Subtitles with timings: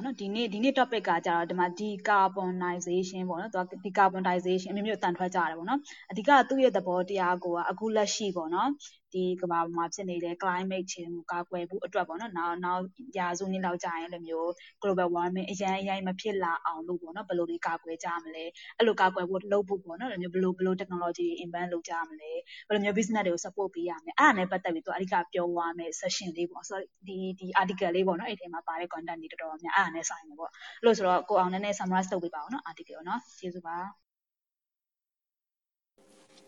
[0.00, 5.80] ပေါ့နော်ဒီနေ့ဒီနေ့ topic ကကြတော့ဒီမှာ decarbonization ပေါ့နော်သူက decarbonization အမျိုးမျိုးတန်ထွက်ကြတယ်ပေါ့နော်
[6.10, 8.70] အဓိကသူ့ရဲ့သဘောတရားကိုကအခုလက်ရှိပေါ့နော်
[9.14, 12.82] ဒီကမ္ဘာပေါ်မှာဖြစ်နေတဲ့ climate change ကိုကာကွယ်ဖို့အတွက်ပေါ့နော်နောက်နောက်
[13.18, 14.48] ရာစုနှစ်လောက်ကြာရင်အဲ့လိုမျိုး
[14.82, 18.44] global warming အရင်အရင်မဖြစ်လာအောင်လို့ပေါ့နော်ဘယ်လိုတွေကာကွယ်ကြမလဲ
[18.78, 22.32] အဲ့လိုကာကွယ်ဖို့လုပ်ဖို့ပေါ့နော်အဲ့လိုမျိုးဘယ်လိုဘယ်လို technology တွေ invent လုပ်ကြမလဲ
[22.68, 34.09] ဘယ်လိုမျိုး business တွေကို support ပေးရမလဲအဲ့ဒါနဲ့ပတ်သက်ပြီးသူအဓိကပြောသွားမယ် session လေးပေါ့ဆိုတော့ဒီဒီ article လေးပေါ့နော်အဲ့ထဲမှာပါတဲ့ content တွေတော်တော်များအဲ့ဒါနဲ့ဆိုင်တယ်ပေါ့အဲ့လိုဆိုတော့ကိုအောင်နည်းနည်း summarize လုပ်ပေးပါဦးနော် article ကိုနော်ကျေးဇူးပါ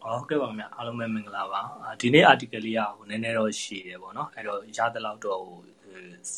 [0.02, 1.60] ဟုတ်ကဲ့ပါခင်ဗျအားလုံးပဲမင်္ဂလာပါ
[2.00, 5.58] ဒီနေ့ article လေးကဟိုနည်းနည်းတော့ရှည်တယ်ပေါ့နော်အဲ့တော့ရသလောက်တော့ဟို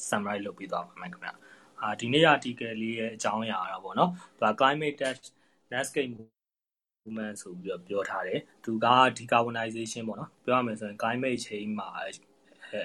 [0.09, 1.30] summarize လုပ်ပြီးသွားပါမယ်ခင်ဗျ
[1.80, 5.24] အာဒီနေ့ article လေးရဲ့အကြောင်းအရာတော့ပေါ့နော်သူက climate test
[5.72, 8.86] landscape movement ဆိုပြီးတော့ပြောထားတယ်သူက
[9.19, 11.89] decarbonization ပေါ့နော်ပြောရမယ်ဆိုရင် climate change မှာ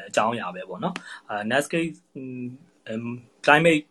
[0.08, 0.96] အကြောင်းအရာပဲပေါ့နော်
[1.30, 1.92] အာ landscape
[3.46, 3.84] climate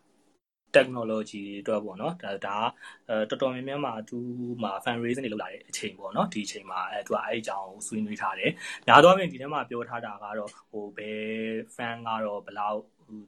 [0.77, 2.56] technology တွေအတွက်ပေါ့နော်ဒါဒါ
[3.30, 4.19] တော်တော်များများမှာသူ
[4.62, 8.50] မှာ fundraising တွေလုပ်လာတဲ့အချိန်ပေါ့နော်ဒီအချိန်မှာအဲသူကအဲ့အကြောင်းဆွေးနွေးထားတယ်။
[8.86, 11.22] များသောအားဖြင့်ဒီထဲမှာပြောထားတာကတော့ဟိုဘယ်
[11.77, 12.80] fan ကတော့ဘယ်လောက်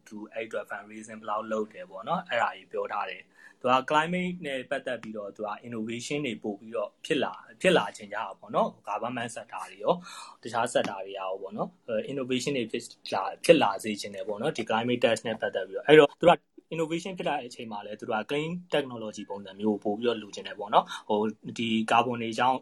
[0.07, 3.23] သူအဲ့အတွက် fundraising ဘယ်လောက်လုပ်တယ်ပေါ့နော်အဲ့ဒါကြီးပြောထားတယ်။
[3.63, 9.95] သူက climate နဲ့ပတ်သက်ပြီးတော့သူက innovation တွေပို့ပြီးတော့ဖြစ်လာဖြစ်လာခြင်းကြတာပေါ့နော် government sector တွေရော
[10.43, 11.69] တခြား sector တွေရောပေါ့နော်
[12.11, 16.31] innovation တွေဖြစ်လာဖြစ်လာစေခြင်းတယ်ပေါ့နော်ဒီ climate test နဲ့ပတ်သက်ပြီးတော့အဲ့တော့သူက
[16.75, 21.21] innovation ဖြစ်လာတဲ့အချိန်မှာလည်းသူတို့က clean technology ပုံစံမျိုးကိုပို့ပြီးတော့လိုချင်တယ်ပေါ့နော်ဟို
[21.59, 22.59] ဒီ carbon တွေကြောင့်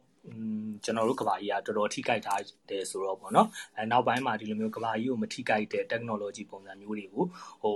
[0.85, 7.25] ကျွန်တော်တို့ကဘာကြီးကတော်တော်ထိခိုက်ထားတယ်ဆိုတော့ပေါ့နော်အဲနောက်ပိုင်းမှာဒီလိုမျိုးကဘာကြီးကိုမထိခိုက်တဲ့ technology ပုံစံမျိုးတွေကို
[7.63, 7.75] ဟို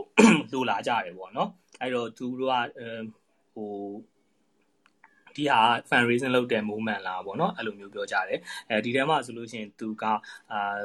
[0.52, 1.48] လိုလာကြတယ်ပေါ့နော်
[1.80, 2.54] အဲ့တော့သူတို့က
[3.54, 3.72] ဟို
[5.36, 5.58] ဒီဟာ
[5.90, 10.04] fundraising လုပ်တဲ့ movement လားပေါ့နော်အဲ့လိုမျိုးပြောကြတယ်အဲဒီထဲမှာဆိုလို့ရှိရင်သူက
[10.52, 10.82] အာ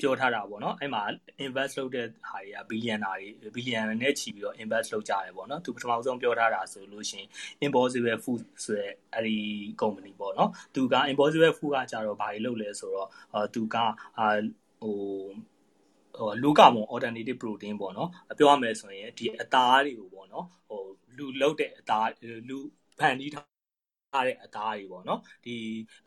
[0.00, 1.02] ပြောထားတာပေါ့နော်အဲ့မှာ
[1.44, 7.28] invest လုပ်တဲ့ဟာတွေက billionaire တွေ billion နဲ့ချီပြီးတော့ invest လုပ်ကြတယ်ပေါ့နော်သူပထမဆုံးပြောထားတာဆိုလို့ရှိရင်
[7.66, 9.36] impossible food ဆိုတဲ့အဲ့ဒီ
[9.80, 13.08] company ပေါ့နော်သူက impossible food ကကြတော့ဘာတွေလုပ်လဲဆိုတော့
[13.54, 13.76] သူက
[14.18, 14.28] အာ
[14.82, 14.96] ဟို
[16.18, 20.82] ဟိုလူကမွန် alternative protein ပေါ့နော်ပြောရမယ်ဆိုရင်ဒီအသားတွေကိုပေါ့နော်ဟို
[21.16, 22.08] လူလုတ်တဲ့အသား
[22.48, 22.58] လူ
[22.98, 23.57] ဖန်တီးထားထား
[24.14, 25.56] တဲ့အသားတွေပေါ့နော်ဒီ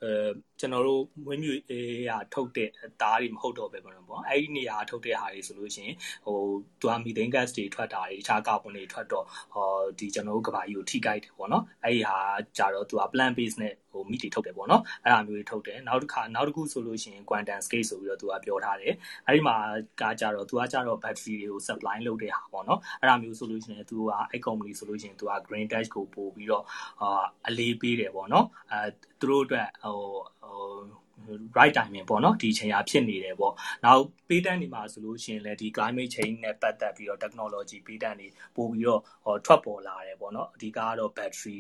[0.04, 0.30] အဲ
[0.60, 5.96] ကျွန်တော်တို့မွေးမြူအေးရထုတ်တဲ့အသားတွေမဟုတ်တော့ပဲပေါ့နော်ပေါ့အဲ့ဒီနေရာထုတ်တဲ့ဟာတွေဆိုလို့ရှိရင်
[6.26, 6.38] ဟို
[6.82, 9.68] သူကမီသိန်း gas တွေထွက်တာတွေတခြားကာဗွန်တွေထွက်တော့ဟော
[10.00, 12.18] ဒီကျွန်တော်တို့ကဘာကြီးကိုထိခိုက်တယ်ပေါ့နော်အဲ့ဒီဟာ
[12.58, 18.94] ကြတော့သူက plant base နဲ့ဟို meat တွေထုတ်တယ်ပေါ့နော်အဲ့ဒါမျိုးတွေထုတ်တယ်နောက်တစ်ခါနောက်တစ်ခုဆိုလို့ရှိရင် quantum scale ဆိုပြီးတော့သူကပြောထားတယ်
[19.28, 19.56] အဲ့ဒီမှာ
[20.02, 26.64] ကကြတော့သူကကြတော့ battery တွေကို supply လုပ်တဲ့ဟာပေါ့နော်အဲ့ဒါမျိုးဆိုလို့ရှိရင်သူကအဲ့ company ဆိုလို့ရှိရင်သူက green dash ကိုပို့ပြီးတော့
[27.02, 28.88] အာအလေးပေးတယ်ပေါ့နော်အဲ
[29.20, 29.98] သူတို့အတွက်ဟို
[30.44, 31.01] ဟို
[31.58, 33.54] right timing ပေါ့နော်ဒီအချိန်ဟာဖြစ်နေတယ်ပေါ့
[33.86, 41.60] နောက်ပေးတန်းနေမှာဆိုလို့ရှိရင်လည်းဒီ climate change နဲ့ပတ်သက်ပြီးတော့ technology ပေးတန်းနေပို့ပြီးတော့ဟောထွက်ပေါ်လာတယ်ပေါ့နော်အဓိကကတော့ battery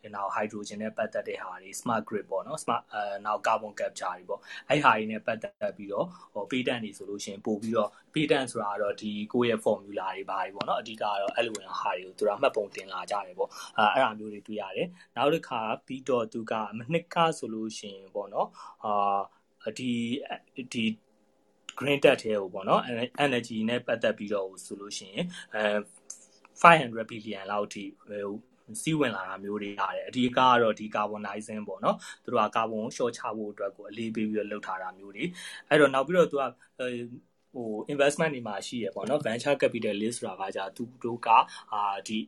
[0.00, 18.48] တွေနောက် hydrogen နဲ့ပတ်သက်တဲ့ဟာတွေ smart grid ပေါ့နော် smart အဲနောက် carbon capture တွေပေါ့အဲ့ဟာတွေနဲ့ပတ်သက်ပြီးတော့ဟောပေးတန်းနေဆိုလို့ရှိရင်ပို့ပြီးတော့ပေးတန်းဆိုတာကတော့ဒီကိုယ့်ရဲ့ formula တွေပါတွေပေါ့နော်အဓိကကတော့အဲ့လိုဝင်ဟာတွေကိုသူကမှတ်ပုံတင်လာကြတယ်ပေါ့အဲအဲ့ဒါမျိုးတွေတွေ့ရတယ်နောက်တစ်ခါပြီးတော့သူကမနှစ်ကဆိုလို့ရှိရင်ပေါ့နော်
[18.84, 18.97] အာ
[19.78, 19.92] ဒီ
[20.72, 20.84] ဒီ
[21.78, 22.82] green tech ထဲကိုပေါ့နော်
[23.26, 25.62] energy နဲ့ပတ်သက်ပြီးတော့ဆိုလို့ရှိရင်အဲ
[26.62, 28.34] 500 billion လောက်ထိဟို
[28.82, 35.24] စီးဝင်လာတာမျိုးတွေရတယ်အဓိကကတော့ဒီ carbonizing ပေါ့နော်သူတို့ကကာဗွန်ကိုရှော့ချဖို့အတွက်ကိုအလေးပေးပြီးတော့လုပ်ထားတာမျိုးတွေ
[35.68, 36.42] အဲ့တော့နောက်ပြီးတော့သူက
[37.54, 41.28] ဟို investment တွေမှာရှိရပေါ့နော် venture capitalist ဆိုတာကじゃသူတို့က
[41.72, 42.18] အာဒီ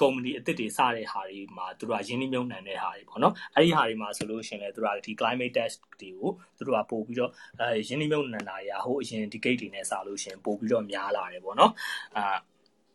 [0.00, 11.72] ကုမ္ပဏီအသစ်တွေစတဲ့ဟာတွေမှာသူတို့ကရင်းနှီးမြှုပ်နှံတဲ့ဟာတွေပေါ့နော်အဲ့ဒီဟာတွေမှာဆိုလို့ရှိရင်လည်းသူတို့ကဒီ climate test တွေကိုသူတို့ကပို့ပြီးတော့အဲရင်းနှီးမြှုပ်နှံတာတွေကဟိုအရင် decade တွေနဲ့စလို့ရှိရင်ပို့ပြီးတော့များလာတယ်ပေါ့နော်
[12.16, 12.36] အာ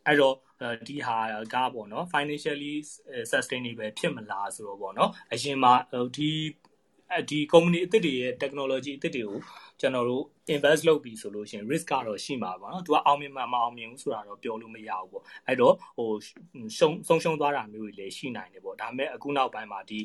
[0.07, 0.35] အဲ့တော့
[0.87, 1.17] ဒီဟာ
[1.53, 2.73] ကပေါ့နော် financially
[3.31, 5.73] sustainable ဖြစ်မလားဆိုတော့ပေါ့နော်အရင်မှာ
[6.15, 6.29] ဒီ
[7.30, 9.38] ဒီ company အသစ်တွေရဲ့ technology အသစ်တွေကို
[9.80, 10.24] ကျွန်တော်တို့
[10.54, 16.10] invest လုပ်ပြီဆိုလို့ရှိရင် risk ကတော့ရှိမှာပါเนาะသူကအောင်မြင်မှာမအောင်မြင်ဘူးဆိုတာတော့ပြောလို့မရဘူးပေါ့အဲ့တော့ဟို
[16.78, 20.00] ရှုံဆုံးရှုံးသွားတာမျိုးတွေလည်းရှိနိုင်တယ်ပေါ့ဒါပေမဲ့အခုနောက်ပိုင်းမှာဒီ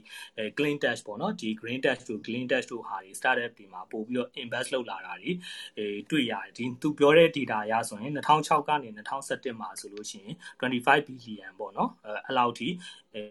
[0.58, 5.32] clean test ပေါ့เนาะဒီ green test တို့ clean test တို့ဟာတွေ startup တွေမှာပို့ပြီးတော့ invest လုပ်လာတာတွေ
[5.78, 8.90] အဲတွေ့ရတယ်ဒီသူပြောတဲ့ data အရဆိုရင်2006ကနေ
[9.26, 12.68] 2017မှာဆိုလို့ရှိရင်25 billion ပေါ့เนาะအဲအဲ့လောက်ထိ
[13.16, 13.24] အဲ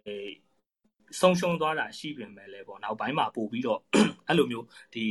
[1.20, 3.80] ဆုံးရှုံးသွားတာရှိပေမဲ့လည်းပေါ့နောက်ပိုင်းမှာပို့ပြီးတော့
[4.28, 5.06] အဲ့လိုမျိုးဒီ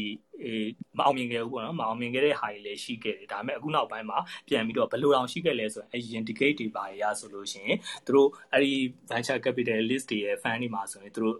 [0.44, 0.68] အေး
[0.98, 4.18] မအောင်မြင်ခဲ့ဘူးပေါ့နော်မအောင်မြင်ခဲ့တဲ့ဟာတွေလည်းရှိခဲ့တယ်ဒါပေမဲ့အခုနောက်ပိုင်းမှာ
[4.48, 7.76] ပြန်ပြီးတော့ဘယ်လိုအောင်ရှိခဲ့လဲဆိုရင်အရင် indicate တွေပါရဆိုလို့ရှိရင်
[8.06, 8.72] သူတို့အဲ့ဒီ
[9.10, 11.36] venture capitalist တွေရဲ့ fund တွေမှာဆိုရင်သူတို့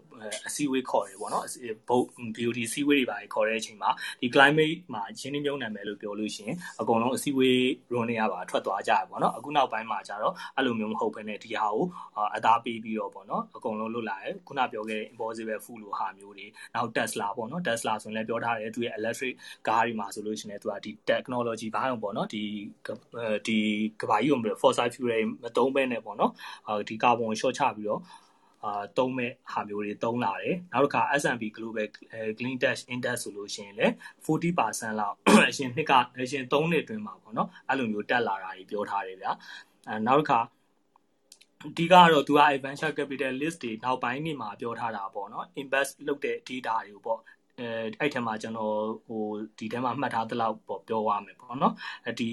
[0.47, 1.44] အစည်းအဝေးခေါ်တယ်ပေါ့နော်
[1.88, 2.05] ဘုတ်
[2.37, 7.58] BOD အစည်းအဝေးတွေပါခေါ်တဲ့အချိန်မှာဒီ climate မှာရင်းနှီးမြှုပ်နှံမယ်လို့ပြောလို့ရှိရင်အကုန်လုံးအစည်းအဝေး
[7.93, 11.85] run တွေရပါထွက်သွားကြရပေါ့နော်အခုနောက်ပိုင်းမှာကျတော့အဲ့လိုမျိုးမဟုတ်ဘဲနဲ့ဒီဟာကို
[12.37, 19.35] အသားပေးပြီးတော့ပေါ့နော်အကုန်လုံးလွတ်လာတယ်ခုနပြောခဲ့တဲ့ impossible food လိုဟာမျိုးတွေနောက် Tesla ပေါ့နော် Tesla ဆိုရင်လည်းပြောထားတယ်သူရဲ့ electric
[19.69, 22.43] ကားတွေမှာဆိုလို့ရှိရင်သူကဒီ technology ဘာအောင်ပေါ့နော်ဒီ
[23.47, 23.59] ဒီ
[24.01, 26.33] ကဘာကြီးကို fossil fuel တွေမသုံးဘဲနဲ့ပေါ့နော်
[26.89, 28.03] ဒီ carbon ကို short ချပြီးတော့
[28.65, 31.89] အာသုံးမဲ့ဟာမျိုးတွေသုံးလာတယ်နောက်တစ်ခါ S&P Global
[32.39, 33.93] Clean Tech Index ဆိုလို့ရှိရင်လည်း
[34.27, 35.17] 40%လောက်
[35.51, 39.33] အရှင်နှစ်ကအရှင်3နှစ်အတွင်းမှာပေါ့နော်အဲ့လိုမျိုးတက်လာတာကြီးပြောထားတယ်ဗျာ
[39.89, 40.39] အဲနောက်တစ်ခါ
[41.69, 47.20] အဓိကတော့ သူက venture capitalist တွေ နောက်ပိုင်းနေမှာ ပြောထားတာပေါ့နော် invest လုပ်တဲ့ data တွေကိုပေါ့
[47.59, 47.69] အဲ
[48.00, 48.76] အဲ့ထဲမှာကျွန်တော်
[49.06, 49.25] ဟို
[49.59, 51.75] ဒီထဲမှာမှတ်ထားသလောက်ပေါ့ပြောရမယ်ပေါ့နော်
[52.20, 52.31] ဒီ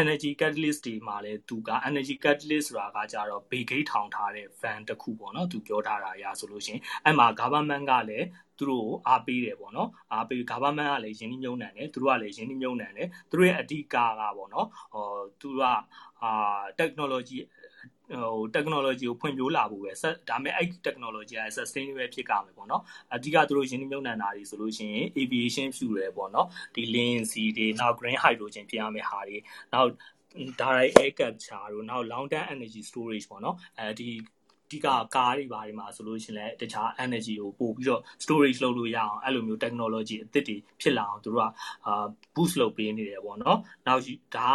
[0.00, 8.26] energy catalyst တွေမှာလည်းသူက energy catalyst ဆိုတာကကြတော့ big gate ထောင်ထားတဲ့ van တစ်ခုပေါ့နော်သူပြောထားတာအရဆိုလို့ရှိရင်အဲ့မှာ government ကလည်း
[8.58, 13.96] သူတို့ကိုအားပေးတယ်ပေါ့နော်အားပေး government ကလည်းရင်းနှီးမြှုပ်နှံတယ်သူတို့ကလည်းရင်းနှီးမြှုပ်နှံတယ်သူတို့ရဲ့အဓိကက
[14.36, 15.04] ပေါ့နော်ဟော
[15.40, 15.62] သူက
[16.22, 17.38] အာ technology
[18.10, 19.92] ဟို technology ကိုဖွံ့ဖြိုးလာဖို့ပဲ
[20.28, 22.82] ဒါပေမဲ့အဲ့ technology က sustainable ဖြစ်ကြမယ်ပေါ့နော်
[23.14, 29.38] အဓိကသူတို့ရင်းနှီးမြှုပ်နှံတာတွေဆိုလို့ရှိရင် aviation fuel တွေပေါ့နော်ဒီ lean sea တွေနောက် green hydrogen ဖြစ်ရမယ့်ဟာတွေ
[29.72, 29.90] နောက်
[30.60, 34.08] direct air capture တို့နောက် long term energy storage ပေါ့နော်အဲဒီ
[34.70, 41.50] ဒီကကားတွေဘာတွေမှာဆိုလို့ရှိရင်လည်းတခြား energy ကိုပို့ပြီးတော့ storage လုပ်လို့ရအောင်အဲ့လိုမျိုး technology အသစ်တွေဖြစ်လာအောင်သူတို့က
[41.86, 44.02] အာ boost လုပ်ပေးနေတယ်ပေါ့နော်နောက်
[44.36, 44.50] ဒါ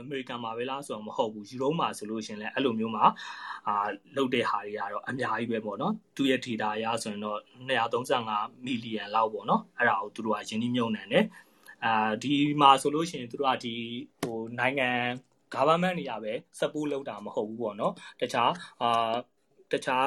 [0.00, 3.04] အမေရိကန်မှာပဲလားဆိုတော့မဟုတ်ဘူးယူရိုမှာဆိုလို့ရှင်လဲအဲ့လိုမျိုးမှာ
[3.68, 3.74] အာ
[4.16, 11.24] လုတ်တဲ့ဟာတွေကတော့အများကြီးပဲပေါ့နော်သူရဲ့ data အရဆိုရင်တော့235မီလီယံလောက်ပေါ့နော်အဲ့ဒါကိုသူတို့ကယင်းနှိမ့်မြုံနှံတယ်
[11.84, 13.74] အာဒီမှာဆိုလို့ရှင်သူတို့ကဒီ
[14.20, 14.90] ဟိုနိုင်ငံ
[15.54, 18.50] government တွေကပဲ support လုပ်တာမဟုတ်ဘူးပေါ့နော်တခြား
[18.82, 19.14] အာ
[19.72, 20.04] တခြား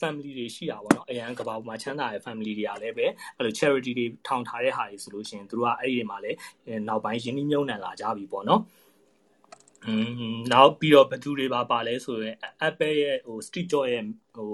[0.00, 3.06] family တွေရှိတာပေါ့နော်အရန်ကဘာပေါ်မှာချမ်းသာတဲ့ family တွေကလည်းပဲ
[3.36, 6.38] အဲ့လို charity တွေထောင်ထားတဲ့ဟာတွေဆိုလို့ရှိရင်သူတို့ကအဲ့ဒီမှာလည်း
[6.88, 8.60] နောက်ပိုင်းရင်းနှီးမြှုပ်နှံလာကြပြီပေါ့နော်
[9.86, 9.94] อื
[10.32, 12.36] มနောက်ပြီးတော့ဘယ်သူတွေပါပါလဲဆိုရင်
[12.68, 14.04] Apple ရဲ့ဟို Steve Jobs ရဲ့
[14.36, 14.50] ဟို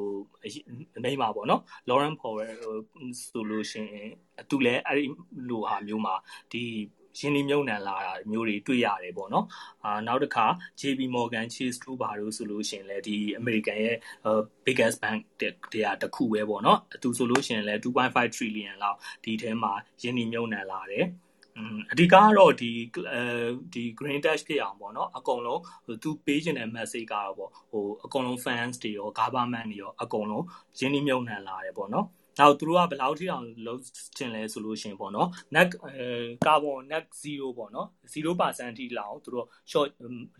[1.04, 2.76] မိမှာပေါ့နော် Lauren Powell ဟို
[3.30, 4.10] ဆိုလို့ရှိရင်
[4.50, 5.04] သူလည်းအဲ့ဒီ
[5.48, 6.14] လိုဟာမျိုးမှာ
[6.52, 6.62] ဒီ
[7.18, 9.46] ရင်းနှီးမြှုပ်နှံလာတာမျိုးတွေတွေ့ရတယ်ပေါ့နော်
[9.84, 10.46] အာနောက်တစ်ခါ
[10.80, 13.96] JP Morgan Chase တို့ဘာလို့ဆိုလို့ရှိရင်လည်းဒီ American ရဲ့
[14.66, 15.20] biggest bank
[15.72, 21.06] တရားတစ်ခုပဲပေါ့နော်သူဆိုလို့ရှိရင်လည်း2.5 trillion လောက်ဒီထဲမှာရင်းနှီးမြှုပ်နှံလာတယ်
[21.90, 22.70] အဓိကကတော့ ဒီ
[23.72, 25.60] ဒီ green dash ဖြစ်အောင်ပေါ့နော် အကုန်လုံး
[26.02, 30.44] သူပေးခြင်းတဲ့ message ကတော့ပေါ့ဟိုအကုန်လုံး fans တွေရော government တွေရော အကုန်လုံး
[30.78, 32.06] ရင်းနှီးမြှုပ်နှံလာတယ်ပေါ့နော်
[32.40, 33.80] နောက်သူတို့ကဘယ်လောက်ထိအောင်လုံး
[34.16, 35.68] ချင်လဲဆိုလို့ရှိရင်ပေါ့နော် net
[36.46, 39.88] ကာဗွန် net 0ပေါ့နော်0%ထိလောက်သူတို့ short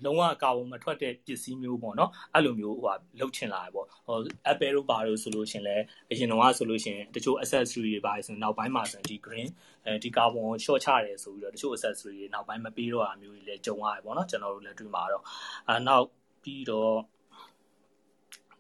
[0.05, 4.19] လုံးဝကာဗွန်မထွက်တဲ့ပစ္စည်းမျိုးပေါ့နော်အဲ့လိုမျိုးဟိုဟာလုံးချင်လာတယ်ပေါ့ဟို
[4.53, 9.49] Apple တို့ပါလို့ဆိုလို့ရှိရင်လည်းအရင်တော့ဆိုလို့ရှိရင်တချို့ accessory တွေပါဆိုနောက်ပိုင်းမှာဆိုရင်ဒီ green
[9.87, 15.25] အဲဒီကာဗွန်ကို short ချတယ်ဆိုပြီးတော့တချို့ accessory တွေနောက်ပိုင်းမပေးတော့တာမျိုးတွေလည်းကြုံရတယ်ပေါ့နော်ကျွန်တော်တို့လည်းတွေ့မှာတော့
[15.69, 16.07] အဲနောက်
[16.43, 16.97] ပြီးတော့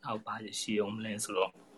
[0.04, 1.71] နောက်ပါရှိအောင်မလဲဆိုတော့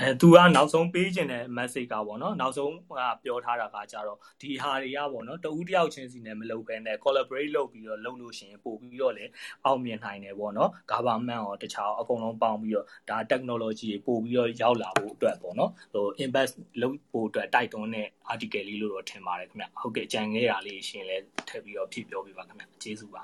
[0.00, 9.24] အဲသူကနောက်ဆုံးပေးခြင်းတဲ့ message ကပေါ့နော်နောက်ဆုံးကပြောထားတာကကြတော့ဒီဟာတွေကပေါ့နော်တဦးတယောက်ချင်းစီနဲ့မလုပ်ဘဲနဲ့ collaborate လုပ်ပြီးတော့လုပ်လို့ရှိရင်ပို့ပြီးတော့လေ
[9.64, 21.16] အောင်မြင်နိုင်တယ်ပေါ့နော် government ရောတခြားအကုန်လုံးပေါင်းပြီးတော့ဒါ technology တွေပို့ပြီးတော့ရောက်လာဖို့အတွက်ပေါ့နော်ဟို invest လုပ်ဖို့အတွက်တိုက်တွန်းတဲ့ article လေးလို့တော့ထင်ပါတယ်ခင်ဗျဟုတ်ကဲ့ကြံခဲ့ရလေးရှင်လဲ
[21.48, 23.22] ထည့်ပြီးတော့ဖြည့်ပြောပြပါခင်ဗျကျေးဇူးပါ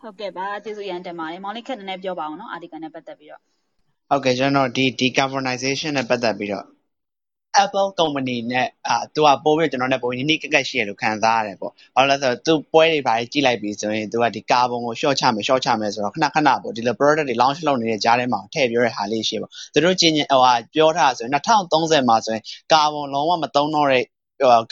[0.00, 3.42] ဟုတ်ကဲ့ပါကျေးဇူးရန်တင်ပါတယ်မောင်လေးခက်နည်းနည်းပြောပါအောင်နော် article နဲ့ပတ်သက်ပြီးတော့
[4.10, 6.66] ဟုတ်ကဲ့ကျွန်တော်ဒီ decarbonization နဲ့ပတ်သက်ပြီးတော့
[7.64, 24.08] Apple company နဲ့အာသူကပို့ပြီးကျွန်တော်နဲ့ပိုနီးနီးကက်ကက်ရှိရလို့ခံစားရတယ်ပေါ့။ဘာလို့လဲဆိုတော့သူပွဲတွေဘာတွေကြည့်လိုက်ပြီးဆိုရင်သူကဒီကာဗွန်ကို short ချမယ် short ချမယ်ဆိုတော့ခဏခဏပေါ့ဒီလို product တွေ launch လုပ်နေတဲ့ကြားထဲမှာထည့်ပြောတဲ့ဟာလေးရှိပေါ့။သူတို့ကျင်ဟိုဟာပြောထားဆိုရင်2030မှာဆိုရင်ကာဗွန်လုံးဝမသုံးတော့တဲ့ဟို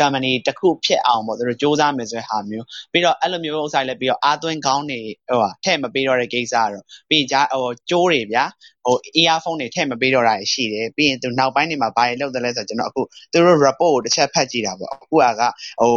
[0.01, 8.45] company တစ်ခုဖြစ်အောင်ပေါ့သူတို့စူးစမ်းမယ်ဆိုတဲ့ဟာမျိုးပြီးတော့အဲ့လိုမျိုးဥစ္စာလည်းပြီးတော့အာသွင်းကောင်းနေဟိုဟာထည့်မပေးတော့တဲ့ကိစ္စတော့ပြီးရင်ဂျာဟိုကျိုးတွေဗျာ
[8.87, 15.25] ဟို earphone တွေထည့်မပေးတော့တာရှိတယ်ပြီးရင်သူနောက်ပိုင်းတွေမှာဘာတွေလုပ်တယ်လဲဆိုတော့ကျွန်တော်အခုသူတို့ report ကိုတစ်ချက်ဖတ်ကြည့်တာပေါ့အခုက
[15.81, 15.95] ဟို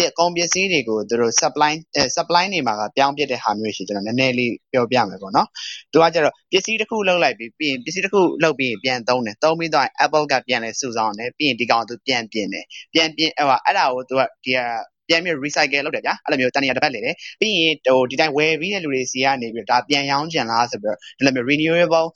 [0.00, 1.72] ပြကုန်ပစ္စည်းတွေကိုသူတို့ supply
[2.16, 5.48] supply နေမှာကပြောင်းပြတဲ့ဟာမျိုးရှိကျွန်တော်နည်းနည်းလေးပြောပြမယ်ပေါ့နော်
[5.92, 14.52] သူကကျတော့ပစ္စည်းတစ်ခုလောက်လိုက်ပြီးပြီးရင်ပစ္စည်းတစ်ခုလောက်ပြီးပြန်သုံးတယ်သုံးပြီးတော့ Apple ကပြန်လဲစုဆောင်းတယ်ပြီးရင်ဒီကောင်သူပြန်ပြင်တယ်ပြန်ပြင်ဟိုအဲ့ဒါကိုသူကဒီ
[15.08, 22.08] ပြန်ပြီး recycle လုပ်တယ်ဗျာအဲ့လိုမျိုးတန်ရတစ်ပတ်လေတယ်ပြီးရင်ဟိုဒီတိုင်းဝယ်ပြီးတဲ့လူတွေစီကနေပြီးဒါပြန်ရောင်းချင်လားဆိုပြီးတော့ဒီလိုမျိုး renewable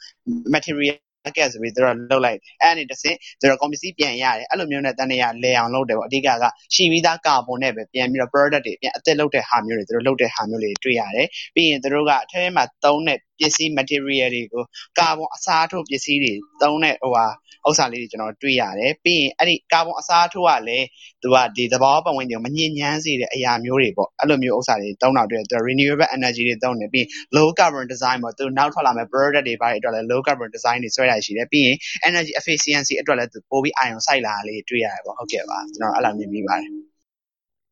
[0.54, 14.62] material market ဆိုပြီးသူတို့လုတ်လိုက်တယ်အဲ့အနေတစ်စင်သူတို့ကုန်ပစ္စည်းပြန်ရတယ်အဲ့လိုမျိုးနဲ့တန်နေရလဲအောင်လုပ်တယ်ပေါ့အဓိကကရှိပြီးသားကာဗွန်နဲ့ပဲပြန်ပြီးတော့ product တွေပြန်အသစ်လုပ်တဲ့ဟာမျိုးတွေသူတို့လုပ်တဲ့ဟာမျိုးတွေတွေ့ရတယ်ပြီးရင်သူတို့ကအထက်မှာသုံးတဲ့ပစ္စည်း material တွေကို
[14.98, 17.26] ကာဗွန်အစားထိုးပစ္စည်းတွေသုံးတဲ့ဟိုဟာ
[17.68, 20.86] ဥစ္စာလေးတွေ ကျွန်တော်တွေ့ရတယ် ပြီးရင် အဲ့ဒီကာဗွန်အစားထိုးကလည်း
[21.22, 30.00] သူကဒီသဘောပတ်ဝန်းကျင်ကို မညစ်ညမ်းစေတဲ့အရာမျိုးတွေပေါ့ အဲ့လိုမျိုးဥစ္စာတွေ သုံးတာတွေ့တယ်သူ renewable energy တွေသုံးတယ် ပြီး low carbon design ပေါ့ သူနောက်ထွက်လာမယ့် product တွေဘာတွေအတွက်လဲ
[30.10, 31.76] low carbon design တွေဆွဲရရှိတယ် ပြီးရင်
[32.08, 36.93] energy efficiency အတွက်လည်း သူပိုပြီးအာရုံစိုက်လာတာလေးတွေ့ရတယ်ပေါ့ ဟုတ်ကဲ့ပါ ကျွန်တော်အဲ့လိုမြင်မိပါတယ်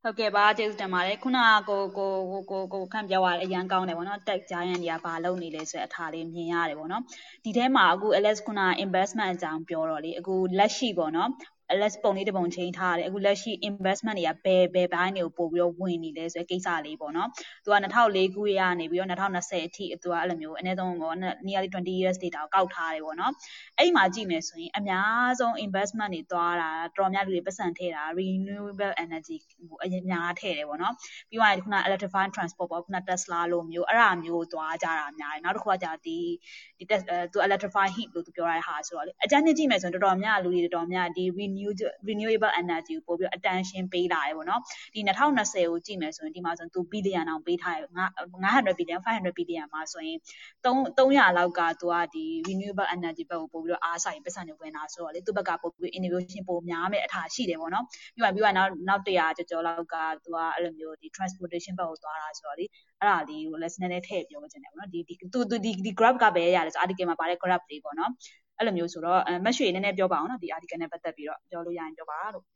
[0.05, 7.03] ဟုတ်ကဲ့ပါကျေးဇူးတင်ပါတယ်ခုနကကိုကိုကိုကိုကိုခန့်ပြောရတဲ့အရန်ကောင်းတယ်ဗောနော် tech giant တွေကဘာလုပ်နေလဲဆိုတဲ့အထားလေးမြင်ရတယ်ဗောနော်
[7.45, 11.31] ဒီထဲမှာအခု Alex ခုန investment အကြောင်းပြောတော့လေအခုလက်ရှိဗောနော်
[11.79, 17.29] LS ပုံလေးတစ်ပုံချိန်ထားရတယ်အခုလက်ရှိ investment တွေကဘယ်ဘယ်ဘိုင်းတွေကိုပို့ပြီးတော့ဝင်နေလဲဆိုတဲ့ကိစ္စလေးပေါ့နော်
[17.65, 23.33] သူက2004ခုရနေပြီးတော့2020အထိသူကအဲ့လိုမျိုးအနည်းဆုံးပေါ့ nearly 20 years data ကိုကောက်ထားတယ်ပေါ့နော်
[23.79, 29.37] အဲ့ဒီမှာကြည့်မယ်ဆိုရင်အများဆုံး investment တွေသွားတာတော်များလူတွေပတ်စံထည့်တာ renewable energy
[29.69, 30.95] ဟိုအများထည့်တယ်ပေါ့နော်
[31.31, 36.19] ပြီးတော့ခုန electrified transport ပေါ့ခုန Tesla လိုမျိုးအဲ့ဒါမျိုးသွားကြတာအများတယ်နောက်တစ်ခုကကြာဒီ
[36.79, 36.85] ဒီ
[37.33, 41.62] သူ electrify heat လို့သူပြောရတဲ့ဟာဆိုတော့လေအကြမ်းကြည့်မယ်ဆိုရင်တော်တော်များလူတွေတော်တော်များဒီ renew
[42.09, 44.61] renewable energy ကိုပို့ပြီး attention ပေးလာတယ်ပေါ့နော်
[44.95, 50.19] ဒီ2020ကိုကြည့်မယ်ဆိုရင်ဒီမှာဆိုရင်သူ billion အောင်ပေးထားတယ်900 billion 500 billion မှာဆိုရင်
[50.65, 62.65] 3 300လောက်ကသူကဒီ renewable energy ဘက်ကိုပို့ပြီးတော့အားဆိုင်ပတ်စံတွေဝင်လာဆိုတော့လေသူ့ဘက်ကပို့ပြီး innovation ပိုများမဲ့အထာရှိတယ်ပေါ့နော်ပြီးတော့ပြီးတော့နောက်နောက်100ကျော်ကျော်လောက်ကသူကအဲ့လိုမျိုးဒီ transportation ဘက်ကိုသွားတာဆိုတော့လေ
[63.01, 68.11] အဲ့ဒါလေးကို lesson နဲ့ထည့်ပြောချင်တယ်ပေါ့နော်ဒီဒီသူဒီဒီ graph ကပဲရလဲဆို article မှာပါတဲ့ graph လေးပေါ့နော်
[68.59, 72.49] အဲ့လိုမျိုးဆိုတော့မတ်ရွှေနည်းနည်းပြောပါအောင်နော်ဒီ article နဲ့ပတ်သက်ပြီးတော့ပြောလို့ရရင်ပြောပါလို့ဟု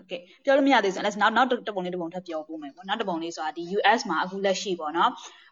[0.00, 5.10] တ်ကဲ့ပြောလို့မရသေးဘူးဆိုရင်နောက်နောက်တစ်ပုံလေးတစ်ပုံထပ်ပြောဖို့မယ်ပေါ့နောက်တစ်ပုံလေးဆိုတာဒီ US မှာအခုလက်ရှိပေါ့နော်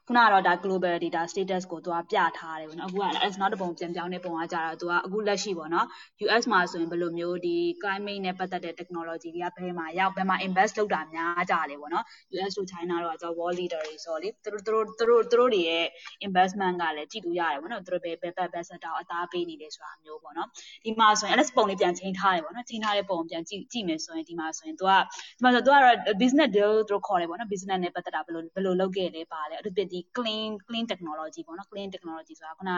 [0.09, 5.87] ခုနကတော့ဒါ global data status ကိုသူကပြထားတယ်ပေါ့နော်အခုက as နောက်တစ်ပုံပြန်ပြောင်းတဲ့ပုံကကြတာသူကအခုလက်ရှိပေါ့နော်
[6.25, 12.05] US မှာဆိုရင်ဘယ်လိုမျိုးဒီ climate နဲ့ပတ်သက်တဲ့ technology တွေကဘယ်မှာရောက်ဘယ်မှာ invest လုပ်တာများကြတယ်ပေါ့နော်
[12.37, 15.87] US တို့ China တို့ကကျွန်တော် world leader တွေဆိုတော့လေသူတို့သူတို့သူတို့တွေရဲ့
[16.27, 20.49] investment ကလည်းကြည့်လို့ရတယ်ပေါ့နော်သူတို့ဘယ်ဘယ်ဘက်ဘက် sector အသားပေးနေတယ်ဆိုတာမျိုးပေါ့နော်
[20.85, 24.93] ဒီမှာဆိုရင် LS ပုံလေးပြန်ချိန်ထားတယ်ပေါ့နော်ချိန်ထားတဲ့ပုံပြန်ကြည့်ကြည့်မယ်ဆိုရင်ဒီမှာဆိုရင်သူက
[25.37, 32.71] ဒီမှာဆိုသူကတော့ business deal သူတို့ခေါ်တယ်ပေါ့နော် business နဲ့ပတ်သက်တာဘယ်လိုဘယ်လိုလုပ်ခဲ့လဲပါလဲအထူးသဖြင့်ဒီ clean clean technology ပေါ့နော် clean technology ဆိုတာခုန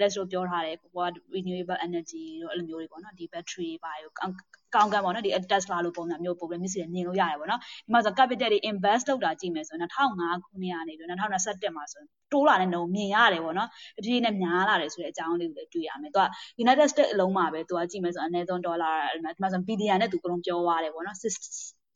[0.00, 0.98] let's တို့ပြောထားတယ်ကိုက
[1.34, 4.34] renewable energy တို့အဲ့လိုမျိုးတွေပေါ့နော်ဒီ battery ပါရောကောင်း
[4.74, 16.24] ကံပေါ့နော်ဒီ Tesla လိုပုံစံမျိုးပုံပဲမျက်စိနဲ့မြင်လို့ရတယ်ပေါ့နော်ဒီမှာဆို capital တွေ invest လုပ်တာကြည့်မယ်ဆိုရင်2005ခုနှစ်ကနေပြီး2021မှာဆိုရင်တိုးလာတဲ့နှုန်းမြင်ရတယ်ပေါ့နော်တဖြည်းဖြည်းနဲ့များလာတယ်ဆိုတဲ့အကြောင်းလေးကိုလည်းတွေ့ရမယ်သူက
[16.64, 21.16] United States အလုံးမှာပဲသူကကြည့်မယ်ဆိုအနည်းဆုံးဒေါ်လာဒီမှာဆိုဘီလီယံနဲ့သူကတော့ပြောသွားတယ်ပေါ့နော်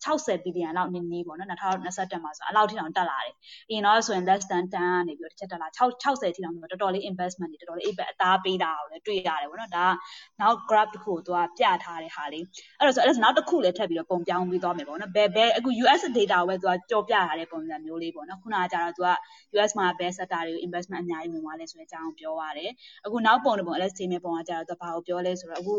[0.04, 3.34] 60ဘီလီယံလောက်နည်းနည်းပေါ့နော်2021မှာဆိုအဲ့လောက်ထိတောင်တက်လာတယ်
[3.68, 9.92] အရင်တော့ဆိုရင် less than 10ကနေပြီးတော့တစ်ချက်တက်လာ60ထိတောင်ဆိုတော်တော်လေး investment တွေတော်တော်လေးအိပ်ပဲအသားပေးတာကိုလည်းတွေ့ရတယ်ပေါ့နော်ဒါက
[10.40, 12.44] နောက် graph တစ်ခုကိုသူကပြထားတဲ့ဟာလေး
[12.78, 19.10] အဲ့တော့ဆိုအဲ့ဒါနောက်တစ်ခုလည်းထပ်ပြီးတော့ပုံပြောင်းပြီးသွားမယ်ပေါ့နော်ဘယ်ဘယ်အခု US data ကိုပဲသူကကြော်ပြထားတဲ့ပုံစံမျိုးလေးပေါ့နော်ခုနကကျတော့သူက
[19.56, 22.70] US မှာဘယ် sector တွေကို investment အများကြီးဝင်သွားလဲဆိုတဲ့အကြောင်းပြောရတယ်
[23.06, 25.74] အခုနောက်ပုံတစ်ပုံ LS ချိန်မဲ့ပုံကကျတော့သူဘာကိုပြောလဲဆိုတော့အခု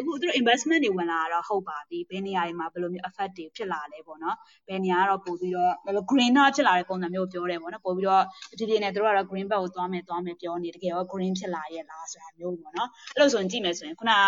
[0.00, 4.36] အခုသူတို့ investment တွေဝင်လာတော့ဟုတ်ပါပြီဘယ်နေရာတွေမှာဘယ်လိုမျိုး effect တွေဖြစ်လာလဲပေါ့နော်
[4.68, 8.24] ဘယ်နေရာကတော့ပို့ပြီးတော့ဘယ်လို green နာဖြစ်လာတဲ့ပုံစံမျိုးပြောတယ်ပေါ့နော်ပို့ပြီးတော့
[8.58, 14.20] ဒီဒီနဲ့တို့ကတော့ green ဘက်ကိုသွားမယ်သွားမယ်ပြောနေတကယ်ရော green ဖြစ်လာရဲ့လားဆိုတာမျိုးပေါ့နော်အဲ့လိုဆိုရင်ကြည့်မယ်ဆိုရင်ခုနက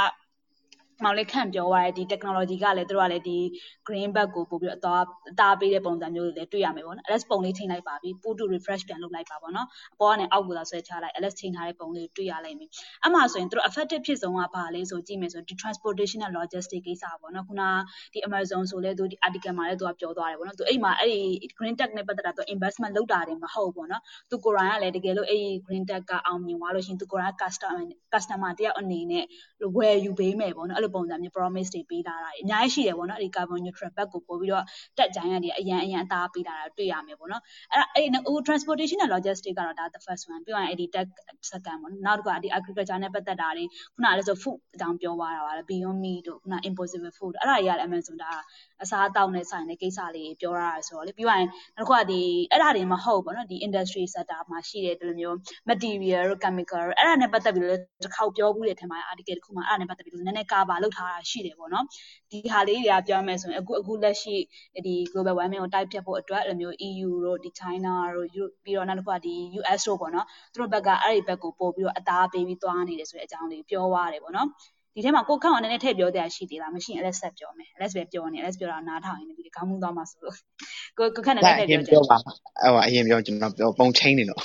[1.04, 3.38] မောင်လေးခန့်ပြောသွားတဲ့ဒီ technology ကလည်းတို့ကလည်းဒီ
[3.86, 12.70] green bag ကိုပို့ပြီးတော့အသားအသားပေးတဲ့ပုံစံမျိုးတွေလည်းတွေ့ရမယ်ပေါ့နော် ls ပုံလေးချိန်လိုက်ပါပြီပို့ to refresh ပြန်လုပ်လိုက်ပါပေါ့နော်အပေါ်ကနေအောက်ကိုသာဆွဲချလိုက် ls ချိန်ထားတဲ့ပုံလေးတွေ့ရလိမ့်မယ်
[13.06, 17.62] အမှဆိုရင်တို့ effective ဖြစ်ဆုံးကဘာလဲဆိုကြည့်မယ်ဆိုဒီ transportation နဲ့ logistic ကိစ္စပေါ့နော်ခုန
[18.12, 29.24] ဒီ Amazon ဆိုလဲသူဒီ article မှာလည်းသူကပြောသွားတယ်ပေါ့နော်သူအဲ့မှာအဲ့ဒီ green tech နဲ့ပတ်သက်တာသူ investment လုပ်တာတယ်မဟုတ်ပေါ့နော်သူကိုယ်တိုင်ကလည်းတကယ်လို့အဲ့ဒီ green tech ကအောင်မြင်သွားလို့ရှိရင်သူကိုယ်တိုင် customer customer တယောက်အနေနဲ့
[29.76, 34.64] ဝယ်ယူပေးမယ်ပေါ့နော်အဲ့လိုပုံစံမျိုး promise တွေပေးလာတာအများကြီးရှိတယ်ပေါ့နော်ဒီ carbon neutral ဘက်ကိုပို့ပြီးတော့
[34.98, 41.08] တက်ကြိုင်းရတဲ့အရန်အရန်အသားပေးလာတာတွေ့ရမယ်ပေါ့နော်အဲ့ဒါအဲ့ဟို transportation နဲ့ logistic ကတော့ဒါ the first one ပြီးရင်အဲ့ဒီ tech
[41.50, 43.64] second ပေါ့နောက်တစ်ခုကဒီ agriculture နဲ့ပတ်သက်တာတွေ
[43.94, 48.30] ခုနကလည်းဆို food အကြောင်းပြောသွားတာပါလေ beyond meat တို့ခုန impossible food အဲ့ဒါတွေကလည်း Amazon ဒါ
[48.82, 51.44] အစားအသောက်နဲ့ဆိုင်တဲ့ကိစ္စလေးပြောရတာဆိုတော့လေပြီးရင်
[51.76, 55.36] နောက်တစ်ခုကဒီအဲ့ဒါတွေမဟုတ်ပေါ့နော်ဒီ industry sector မှာရှိတဲ့ဒီလိုမျိုး
[55.68, 61.84] material တို့ chemical တို့အဲ့ဒါနဲ့ပတ်သက်ပြီးတော့တစ်ခေါက်ပြောဘူးတဲ့ထင်ပါတယ် article တစ်ခုမှာအဲ့ဒါနဲ့ပတ်သက်ပြီးတော့နည်းနည်း cover လုပ်ထားတာရှိတယ်ပေါ့နော်
[62.30, 64.34] ဒီဟာလေးတွေကပြောမယ်ဆိုရင်အခုအခုလက်ရှိ
[64.86, 68.28] ဒီ global warming ကိုတိုက်ဖြတ်ဖို့အတွက်အဲ့လိုမျိုး EU တို့ဒီ China တို့
[68.64, 74.48] ပြီးတော့နောက်တစ်ခုကဒီ US တို့ပေါ့နော်သူတို့ဘက်ကအဲ့ဒီဘက်ကိုပို့ပြီးတော့အသားပေးပြီးသွားနေတယ်ဆိုတဲ့အကြောင်းလေးပြောသွားတယ်ပေါ့နော်
[74.94, 80.36] ဒီထဲမှာကိုခန့်အောင်နည်းနည်းထည့်ပြောတဲ့အရှိသေးလားမရှိရင် LS ဆက်ပြောမယ် LS ပဲပြောနေ LS ပြောတာနားထောင်ရင်ဒီခေါင်းမူးသွားမှာဆိုလို့
[80.98, 84.40] ကိုကိုခန့်နည်းနည်းထည့်ပြောချင်ဟိုအရင်ပြောကျွန်တော်ပြောပုံချင်းနေတော့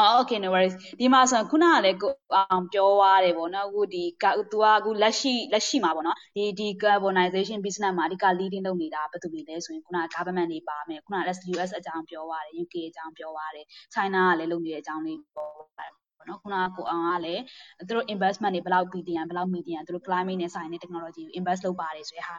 [0.00, 11.20] အော် okay no worries ဒီမှာဆိုရင်ခုနကလည်းကိုအောင်ပြောသွားတယ်ပေါ့နော်အခုဒီကသူကအခုလက်ရှိလက်ရှိမှာပေါ့နော်ဒီဒီ carbonization business မှာအဓိက leading လုပ်နေတာဘယ်သူတွေလဲဆိုရင်ခုနက government တွေပါမယ်ခုနက
[11.54, 15.46] US အကြောင်းပြောသွားတယ် UK အကြောင်းပြောသွားတယ် China ကလည်းလုပ်နေတဲ့အကြောင်းလေးပြော
[15.78, 17.42] ပါတယ် ပေါ့နော်ခုနကကိုအောင်ကလည်း
[17.86, 22.36] သူတို့ investment တွေဘယ်လောက် billion ဘယ်လောက် million သူတို့ climate နဲ့ဆိုင်တဲ့ technology ကို invest လုပ်ပါတယ်ဆိုတဲ့ဟာ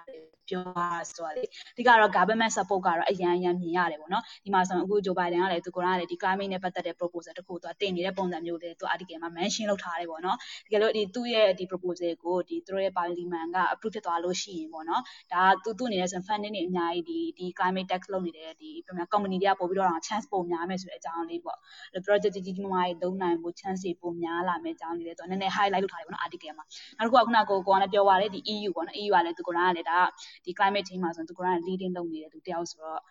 [0.49, 11.65] ပြောတာဆိုတော့လေအဓိကတော့ government support ကတော့အရန်အရန်မြင်ရတယ်ပေါ့နော်ဒီမှာဆိုရင်အခု Joe Biden ကလည်းသူကလည်းဒီ climate နဲ့ပတ်သက်တဲ့ proposal တစ်ခုသူကတင်နေတဲ့ပုံစံမျိုးလေးသူ article မှာ mention လုပ်ထားတယ်ပေါ့နော်တကယ်လို့ဒီသူ့ရဲ့ဒီ
[11.71, 15.01] proposal ကိုဒီသူတို့ရဲ့ parliament က approve ဖြစ်သွားလို့ရှိရင်ပေါ့နော်
[15.33, 21.57] ဒါသူသူ့အနေနဲ့ဆို funding တွေအများကြီးဒီဒီ climate tax လုပ်နေတဲ့ဒီပြန် company တွေကပို့ပြီးတော့ chance ပိုများမယ်ဆိုတဲ့အကြောင်းလေးပေါ့
[22.05, 26.65] project ကြီးကြီးမားမားတွေလုပ်နိုင်ဖို့ chance တွေပိုများလာမယ့်အကြောင်းလေးလည်းသူကနည်းနည်း highlight လုပ်ထားတယ်ပေါ့နော် article မှာ
[26.97, 29.99] နောက်တစ်ခုကခုနကကိုကိုကလည်းပြောသွားတယ်ဒီ EU ပေါ့နော် EU ကလည်းသူကလည်းဒါ
[30.45, 33.01] ဒီ climate change မှာဆိုသူကလည်း leading လုပ်နေတဲ့သူတယောက်ဆိုတော့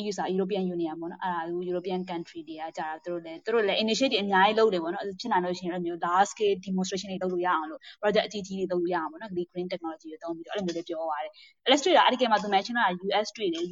[0.00, 8.24] EU ဆိုတာ European Union ပေါ့နော်အဲ့ဒါ European country တွေကကြာတာသူတို့လည်းသူတို့လည်း initiative အများကြီးလုပ်တယ်ပေါ့နော်ဖြစ်နိုင်လို့ရှိရင်အဲ့လိုမျိုး large scale demonstration တွေလုပ်လို့ရအောင်လို့ project
[8.28, 11.32] အကြီးကြီးတွေလုပ်လို့ရအောင်ပေါ့နော် green technology တွေသုံးပြီးတော့အဲ့လိုမျိုးလေးပြောသွားတယ်
[11.66, 13.64] illustrate တာအဲ့ဒီကမှာသူ mention တာ US တွေ့တယ်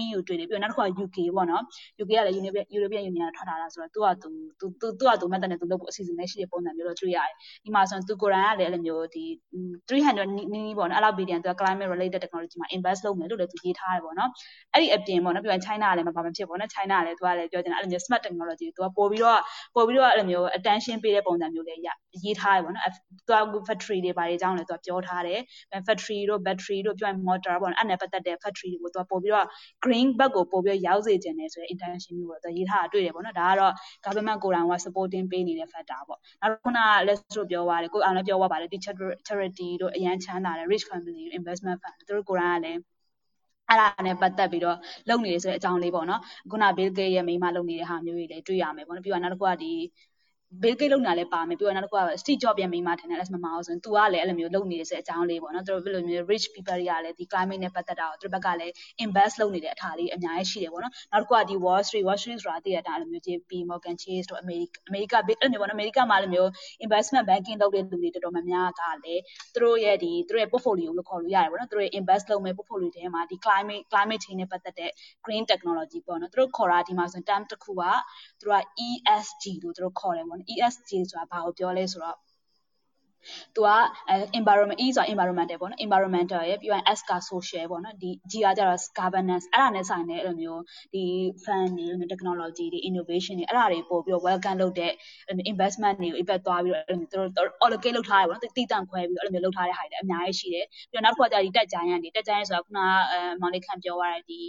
[0.00, 1.62] EU တွေ့တယ်ပြီးတော့နောက်တစ်ခုက UK ပေါ့နော်
[2.02, 2.36] UK ကလည်း
[2.76, 7.32] European Union ထွက်လာတာဆိုတော့သူကသူသူသူသူကသူ method နဲ့သူလုပ်ဖို့အစီအစဉ်နဲ့ရှိတဲ့ပုံစံမျိုးတော့တွေ့ရတယ်
[7.64, 9.24] ဒီမှာဆိုရင်သူကိုယ်တိုင်ကလည်းအဲ့လိုမျိုးဒီ
[9.88, 14.30] 300နီးနီးပေါ့နော်အဲ့လောက် billion သူက climate related technology မှာ invest လုပ်မယ်လို့လည်းသူရေးထားတယ်ပေါ့နော်
[14.72, 19.40] အဲ့ဒီအပြင်ပေါ့နော်ပြီးရင် China ကလည်းမပါမဖြစ်ပေါ့နော် China ကလည်းသူကလည်းပြောချင်တာအဲ့လိုမျိုး smart technology ကိုသူကပို့ပြီးတော့
[19.74, 21.78] ပို့ပြီးတော့အဲ့လိုမျိုး attention ပေးတဲ့ပုံစံမျိုးလေး
[22.24, 22.84] ရေးထားတယ်ပေါ့နော်
[23.28, 25.40] သူက factory တွေဘာတွေအကြောင်းလည်းသူကပြောထားတယ်
[25.86, 29.46] factory တို့ battery တို့ပြောရင် motor ပေါ့နော်အဲ့နဲ့ပတ်သက်တဲ့ factory တွေကိုသူကပို့ပြီးတော့
[29.84, 33.72] green ဘက်ကိုပို့ပြီးတော့ရောက်စေချင်တယ်ဆိုတဲ့ intention မျိုးပေါ့သူရေးထားတာတွေ့တယ်ပေါ့နော်ဒါကတော့
[34.04, 38.78] government ကိုယ်တိုင်က supporting ပေးနေတဲ့ factor ပေါ့နောက်ခုနက let's တို့ပြောသွားတယ်ကိုအောင်လည်းပြောသွားပါတယ်ဒီ
[39.28, 42.93] charity တို့အရန်ချမ်းသာတယ် rich family investment fund သူတို့ကိုယ်တိုင်ကလည်း
[43.68, 44.76] အဲ့ဒါနဲ့ပတ်သက်ပြီးတော့
[45.08, 49.72] လုပ်နေရဆိုတဲ့အကြောင်းလေးပေါ့နော်ခုန Bill Gates ရဲ့မိမလုပ်နေတဲ့ဟာမျိုးတွေလည်းတွေ့ရမယ်ပေါ့နော်ပြီးတော့နောက်တစ်ခုကဒီ
[50.62, 58.72] Bill Gates လုပ်နေတာလည်းပါမယ်ပြီးတော့နောက်တစ်ခုက Steve Jobs ရဲ့မိန်းမထင်တယ်လက်မမအောင်ဆိုရင် तू ကလည်းအဲ့လိုမျိုးလုပ်နေတဲ့တဲ့အကြောင်းလေးပေါ့နော်သူတို့ဘယ်လိုမျိုး rich people တွေကလည်းဒီ climate နဲ့ပတ်သက်တာကိုသူတို့ဘက်ကလည်း
[59.04, 66.02] invest လုပ်နေတဲ့အထာလေးအများကြီးရှိတယ်ပေါ့နော်နောက်တစ်ခုကဒီ Wall Street Wall Street ဆိုတာတည်ရတာအဲ့လိုမျိုး JP Morgan Chase တို့ America America အဲ့လိုမျိုးပေါ့နော် America
[66.10, 66.50] မှာအဲ့လိုမျိုး
[66.84, 69.22] investment banking လုပ်တဲ့လူတွေတော်တော်များများကလည်း
[69.54, 74.90] သူတို့ရဲ့ဒီသူတို့ရဲ့ portfolio လို့ခေါ်လို့ရတယ်ပေါ့နော်သူတို့ရဲ့ invest လုပ်မဲ့ portfolio ထဲမှာဒီ climate climate change နဲ့ပတ်သက်တဲ့
[75.26, 77.82] green technology ပေါ့နော်သူတို့ခေါ်တာဒီမှာဆိုရင် term တစ်ခုက
[78.40, 82.18] သူတို့က ESG လို့သူတို့ခေါ်တယ်ပေါ့နော် ESG ဆိုတာဘာကိုပြောလဲဆိုတော့
[83.54, 83.70] သူက
[84.38, 90.62] environment E ဆိုတာ environmental ပေါ့နော် environmental ရယ်ပြီးရင် S က social ပေါ့နော်ဒီ G ကကျတော့ governance အဲ့ဒါနဲ့ဆိုင်တဲ့အဲ့လိုမျိုး
[90.94, 91.04] ဒီ
[91.44, 94.92] fund တွေ technology တွေ innovation တွေအဲ့ဒါတွေပို့ပြီးတော့ welcome လုပ်တဲ့
[95.52, 104.40] investment တွေကို effect သွားပြီးတော့အဲ့လိုမျိုးသူတို့ allocate လုပ်ထားတယ်ပေါ့နော်တီးတန့်ခွဲပြီးတော့အဲ့လိုမျိုးလုပ်ထားတဲ့ဟာတွေအများကြီးရှိတယ်ပြီးတော့နောက်တစ်ခုကကျဒီ tech giant တွေ tech giant ဆိုတာခုနကအဲမောင်လေးခန့်ပြောသွားတဲ့ဒီ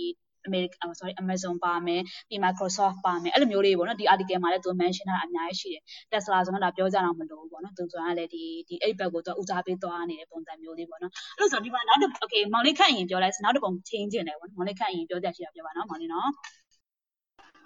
[0.48, 5.82] American sorry Amazon ပါမယ်ပြီး Microsoft ပါမယ်အဲ့လိုမျိုးလေးပေါ့နော်ဒီ article မှာလည်းသူ mention တာအများကြီးရှိတယ်
[6.12, 16.30] Tesla ဆိုတော့ဒါပြောကြတော့မလို့ဘူးပေါ့နော်သူဆိုတာလည်းဒီဒီအဲ့ဘက်ကိုသူဦးစားပေးသွားနေတဲ့ပုံစံမျိုးလေးပေါ့နော်အဲ့လိုဆိုဒီမှာနောက်တစ် okay မောင်လေးခန့်ရင်ပြောလိုက်နောက်တစ်ပုံ change ကျင်တယ်ပေါ့နော်မောင်လေးခန့်ရင်ပြောကြရှိတာပြောပါနော်မောင်လေးနော်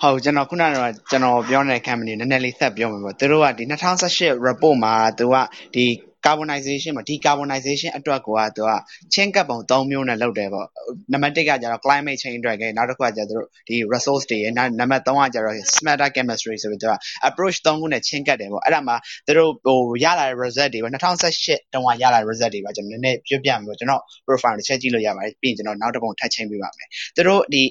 [0.02, 3.64] ဟုတ်ကျွန်တော်ခုနကတော့ကျွန်တော်ပြောနေတဲ့ company နည်းနည်းလေးဆက်ပြောမှာပေါ့သူတို့ကဒီ
[4.06, 5.36] 2018 report မှာသူက
[5.76, 5.86] ဒီ
[6.26, 8.72] carbonization မှာ decarbonization အတွက်ကိုကသူက
[9.14, 10.68] ချင်းကပ်ပုံ၃မျိုးနဲ့လုပ်တယ်ပေါ့
[11.14, 16.94] နံပါတ်1ကကျတော့ climate change အတွက်ကနောက်တစ်ခုကကျတော့သူတို့ဒီ resource တွေရယ်နံပါတ်3ကကျတော့ smarter chemistry ဆိုပြီးသူက
[17.30, 18.96] approach 3ခုနဲ့ချင်းကပ်တယ်ပေါ့အဲ့ဒါမှာ
[19.28, 27.64] သူတို့ဟိုရလာတဲ့ result တွေပေါ့2018တုန်းကရလာတဲ့ result တွေပါကျွန်တော်နည်းနည်းပြောပြမယ်ပေါ့ကျွန်တော် profile တစ်ချက်ကြည့်လို့ရပါတယ်ပြီးရင်ကျွန်တော်နောက်တစ်ပုံထပ်ချင်းပေးပါမယ်သူတို့ဒီ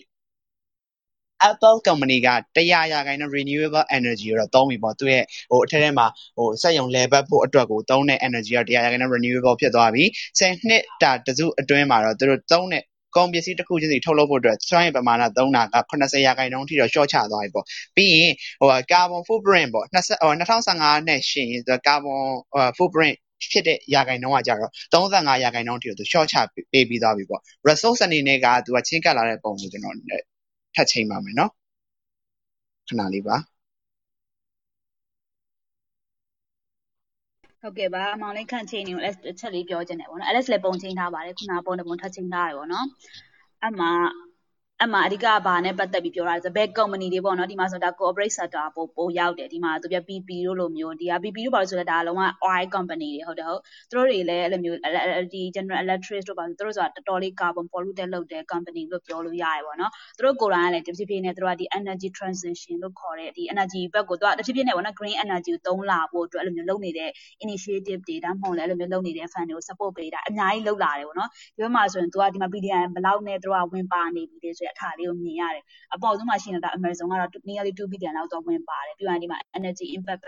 [1.50, 10.04] Apple company က100ရာခိုင်နှုန်း renewable energy ကိုတော့သုံးပြီပေါ့သူရဲ့ဟိုအထက်ထဲမှာဟိုစက်ရုံလဲပတ်ဖို့အတွက်ကိုသုံးတဲ့ energy က100ရာခိုင်နှုန်း renewable ဖြစ်သွားပြီ
[10.40, 12.82] 10နှစ်တာတစုအတွင်းမှာတော့သူတို့သုံးတဲ့
[13.16, 17.64] ကုန်ပစ္စည်းတစ်ခုချင်းစီထုတ်လုပ်ဖို့အတွက်စွမ်းရည်ပမာဏသုံးတာက80ရာခိုင်နှုန်းအထိတော့ short ချသွားပြီပေါ့
[17.96, 22.20] ပြီးရင်ဟို carbon footprint ပေါ့20ဟို2015နဲ့ရှင်ရင် carbon
[22.78, 23.16] footprint
[23.52, 26.36] ဖြစ်တဲ့ရာခိုင်နှုန်းကကြတော့35ရာခိုင်နှုန်းအထိကိုသူ short ချ
[26.72, 29.96] ပေးပြီးသွားပြီပေါ့ resource အနေနဲ့ကသူကချင်းကပ်လာတဲ့ပုံကိုကျွန်တော်
[30.78, 31.52] ထပ်ချိန်ပါမယ်နော်
[32.88, 33.36] ခဏလေးပါ
[37.60, 42.86] ဟုတ်ကဲ့ပါမောင်လေးခန့်ချင်းနေကို Alex တစ်ချက်လေးပြောချင်တယ်ပေါ့နော် Alex လည်းပုံချင်းထားပါတယ်ခုနပုံတစ်ပုံထပ်ချင်းထားရပေါ့နော်
[43.64, 43.86] အမှ
[44.80, 53.60] အဲ့မှာအဓိကဘာနဲ့ပတ်သက်ပြီးပြောတာလဲဆိုဘယ် company တွေပေါ့နော်ဒီမှာဆိုဒါ corporate sector ပို့ပို့ရောက်တယ်ဒီမှာသူပြ PP တို့လိုမျိုးဒီက PP တို့ပါလို့ဆိုတော့ဒါလုံးဝ oil company တွေဟုတ်တယ်ဟုတ်
[53.90, 54.78] သူတို့တွေလည်းအဲ့လိုမျိုး
[55.34, 65.50] ဒီ general electric တို့ပါသူတို့ဆိုတာတော်တော်လေး carbon polluted လုပ်တဲ့ company လို့ပြောလို့ရတယ်ပေါ့နော်သူတို့ကိုယ်တိုင်ကလည်းတဖြည်းဖြည်းနဲ့သူတို့ကဒီ energy transition လို့ခေါ်တဲ့ဒီ energy ဘက်ကိုသူကတဖြည်းဖြည်းနဲ့ပေါ့နော် green energy
[65.54, 67.10] ကိုသုံးလာဖို့အတွက်အဲ့လိုမျိုးလုပ်နေတဲ့
[67.44, 79.86] initiative တွေဒါမှမဟုတ်လည်းအဲ့လိုမျိုးလုပ်နေတဲ့ fund တွေကို support ပေးတာအများကြီးလုပ်လာတယ်ပေါ့နော်ဒီဘက်မှာဆိုရင်သူကဒီမှာ billion ဘယ်လောက်နဲ့သူကဝင်ပါနေပြီလေဆိုတဲ့အထာလေးကိုမြင်ရတယ်အပေါ်ဆုံးမှာရှိနေတာ Amazon ကတော့ nearly 2 billion လောက်တော့ဝင်ပါတယ်ပြီးရင်ဒီမှာ energy
[79.96, 80.20] impact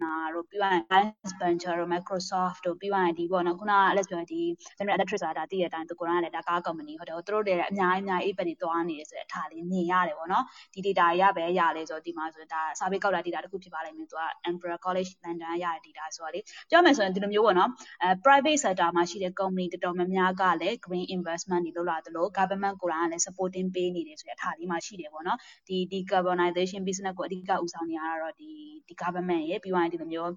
[0.00, 4.42] pattern နာတို့ပြီးရင် Alliance Venture တို့ Microsoft တို့ပြီးရင်ဒီပေါ့နော်ခုနက Alex ပြောဒီ
[4.78, 15.92] General Electric ဆိုတာဒါသိတဲ့အတိုင်းသူကိုယ်တိုင်ကလည်းဒါကားကုမ္ပဏီဟုတ်တယ်သူတို့တွေလည်းအများကြီးအများကြီး impact တွေသွားနေတယ်ဆိုတဲ့အထားလေးမြင်ရတယ်ပေါ့နော်ဒီ data တွေကပဲရလဲဆိုတော့ဒီမှာဆိုဒါ survey ကောက်တာ data တစ်ခုဖြစ်ပါလိမ့်မယ်သူက Imperial College London ကရတဲ့
[15.96, 17.70] data ဆိုတော့လေပြောမယ်ဆိုရင်ဒီလိုမျိုးပေါ့နော်
[18.02, 28.50] အဲ private sector မှာရှိတဲ့ company တော်တော်များများကလည်း green investment တွေလုပ်လာသလို government ကိုယ်တိုင်ကလည်း supporting ပေးနေတယ်ဆိုတဲ့အထားလေးမှာရှိတယ်ပေါ့နော်ဒီ decarbonization business ကိုအဓိကဦးဆောင်နေရတာတော့ဒီ
[28.88, 30.30] ဒီ government ရဲ့ပြီးရင်ဒီလိုမျိုး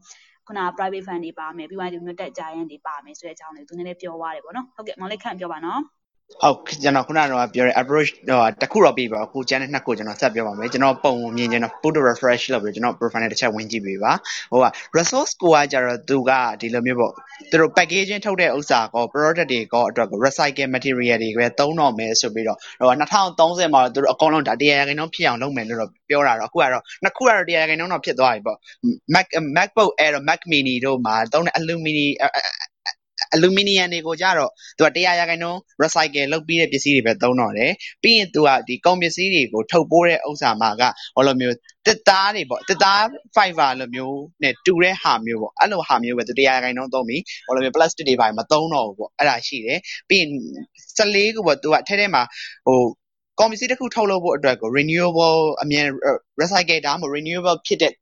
[0.48, 5.82] ခုန private fund တွေပါမယ်ပြီးရင်ဒီလိုမျိုး tech giant တွေပါမယ်ဆိုတဲ့အကြောင်းလေးသူနည်းနည်းပြောသွားတယ်ပေါ့နော်ဟုတ်ကဲ့မောင်လေးခန့်ပြောပါနော်
[6.44, 14.12] ဟုတ်ကျွန်တော်ခုနကတော့ပြောတဲ့ approach ဟိုတစ်ခုတော့ပြီးပါအခုကျန်တဲ့နှစ်ခုကျွန်တော်ဆက်ပြောပါမယ်ကျွန်တော်ပုံမြင်ကျွန်တော် put to refresh လုပ်ပြီးကျွန်တော် profile နဲ့တစ်ချက်ဝင်ကြည့်ပေးပါ
[14.52, 14.66] ဟိုက
[14.98, 17.14] resource ကိုကကြတော့သူကဒီလိုမျိုးပေါ့
[17.52, 28.58] သူတို့ packaging ထုတ်တဲ့ဥစ္စာကော product တွေကောအတွက်ကို recycle material တွေပဲသုံးတော့မယ်ဆိုပြီးတော့ဟို2030မှာသူတို့အကုန်လုံးဒါတရားရခိုင်နှုန်းဖြစ်အောင်လုပ်မယ်လို့တော့ပြောတာတော့အခုကတော့နှစ်ခုကတော့တရားရခိုင်နှုန်းတော့ဖြစ်သွားပြီပေါ့
[29.14, 29.26] Mac
[29.58, 32.14] MacBook Air တို့ Mac Mini တို့မှာသုံးတဲ့ aluminium
[33.34, 37.72] အလူမီနီယံတွေကိုကြတော့သူက100ရာခိုင်နှုန်း recycle လုပ်ပြီးတဲ့ပစ္စည်းတွေပဲသုံးတော့တယ်
[38.04, 40.84] ပြီးရင်သူကဒီကုန်ပစ္စည်းတွေကိုထုတ်ပိုးတဲ့ဥစ္စာမှာက
[41.16, 43.02] ဟောလိုမျိုးတစ်သားတွေပေါ့တစ်သား
[43.36, 50.30] fiber လိုမျိုးနဲ့တူတဲ့ဟာမျိုးပေါ့အဲ့လိုဟာမျိုးပဲသူ100ရာခိုင်နှုန်းသုံးပြီးဟောလိုမျိုး plastic တွေပါမသုံးတော့ဘူးပေါ့အဲ့ဒါရှိတယ်ပြီးရင်
[50.98, 52.24] 14ခုပေါ့သူကထဲထဲမှာ
[52.66, 52.80] ဟို
[53.40, 55.82] ကွန်ပစ္စည်းတစ်ခုထုတ်လုပ်ဖို့အတွက်ကို renewable အမြဲ
[56.42, 57.94] recycle ဒါမှမဟုတ် renewable ဖြစ်တဲ့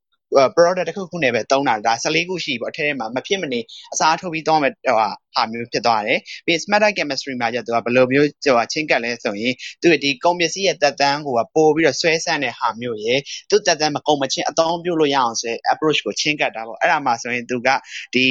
[0.56, 3.60] product တစ်ခုခုနဲ့ပဲသုံးတာဒါ14ခုရှိပေါ့အထက်ထဲမှာမဖြစ်မနေ
[3.94, 4.96] အစားထိုးပြီးသုံးမယ်ဟို
[5.36, 17.70] ဟာမျိုးဖြစ်သွားတယ်ပြီး smart chemistry မှာကျတော့ဘယ်လိုမျိုးဟိုချင်းကပ်လဲဆိုရင်သူဒီကုန်ပစ္စည်းရဲ့တက်တန်းကိုပို့ပြီးတော့ဆွဲဆန့်တဲ့ဟာမျိုးရယ်သူတက်တန်းမကုန်မချင်းအသုံးပြုလို့ရအောင်ဆို approach ကိုချင်းကပ်တာပေါ့အဲ့ဒါမှဆိုရင်သူက
[18.16, 18.26] ဒီ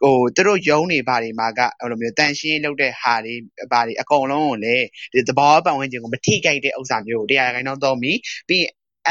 [0.00, 3.34] ဟိုသူတို့ယုံနေပါတွေမှာကဟိုလိုမျိုးတန်ရှင်းလုပ်တဲ့ဟာတွေ
[3.72, 4.76] ဘာတွေအကုန်လုံးကိုလေ
[5.12, 8.64] ဒီသဘောပတ်ဝန်းကျင်ကိုမထိခိုက်တဲ့ဥစ္စာမျိုးကိုတရားခိုင်နှုန်းသုံးပြီးပြီး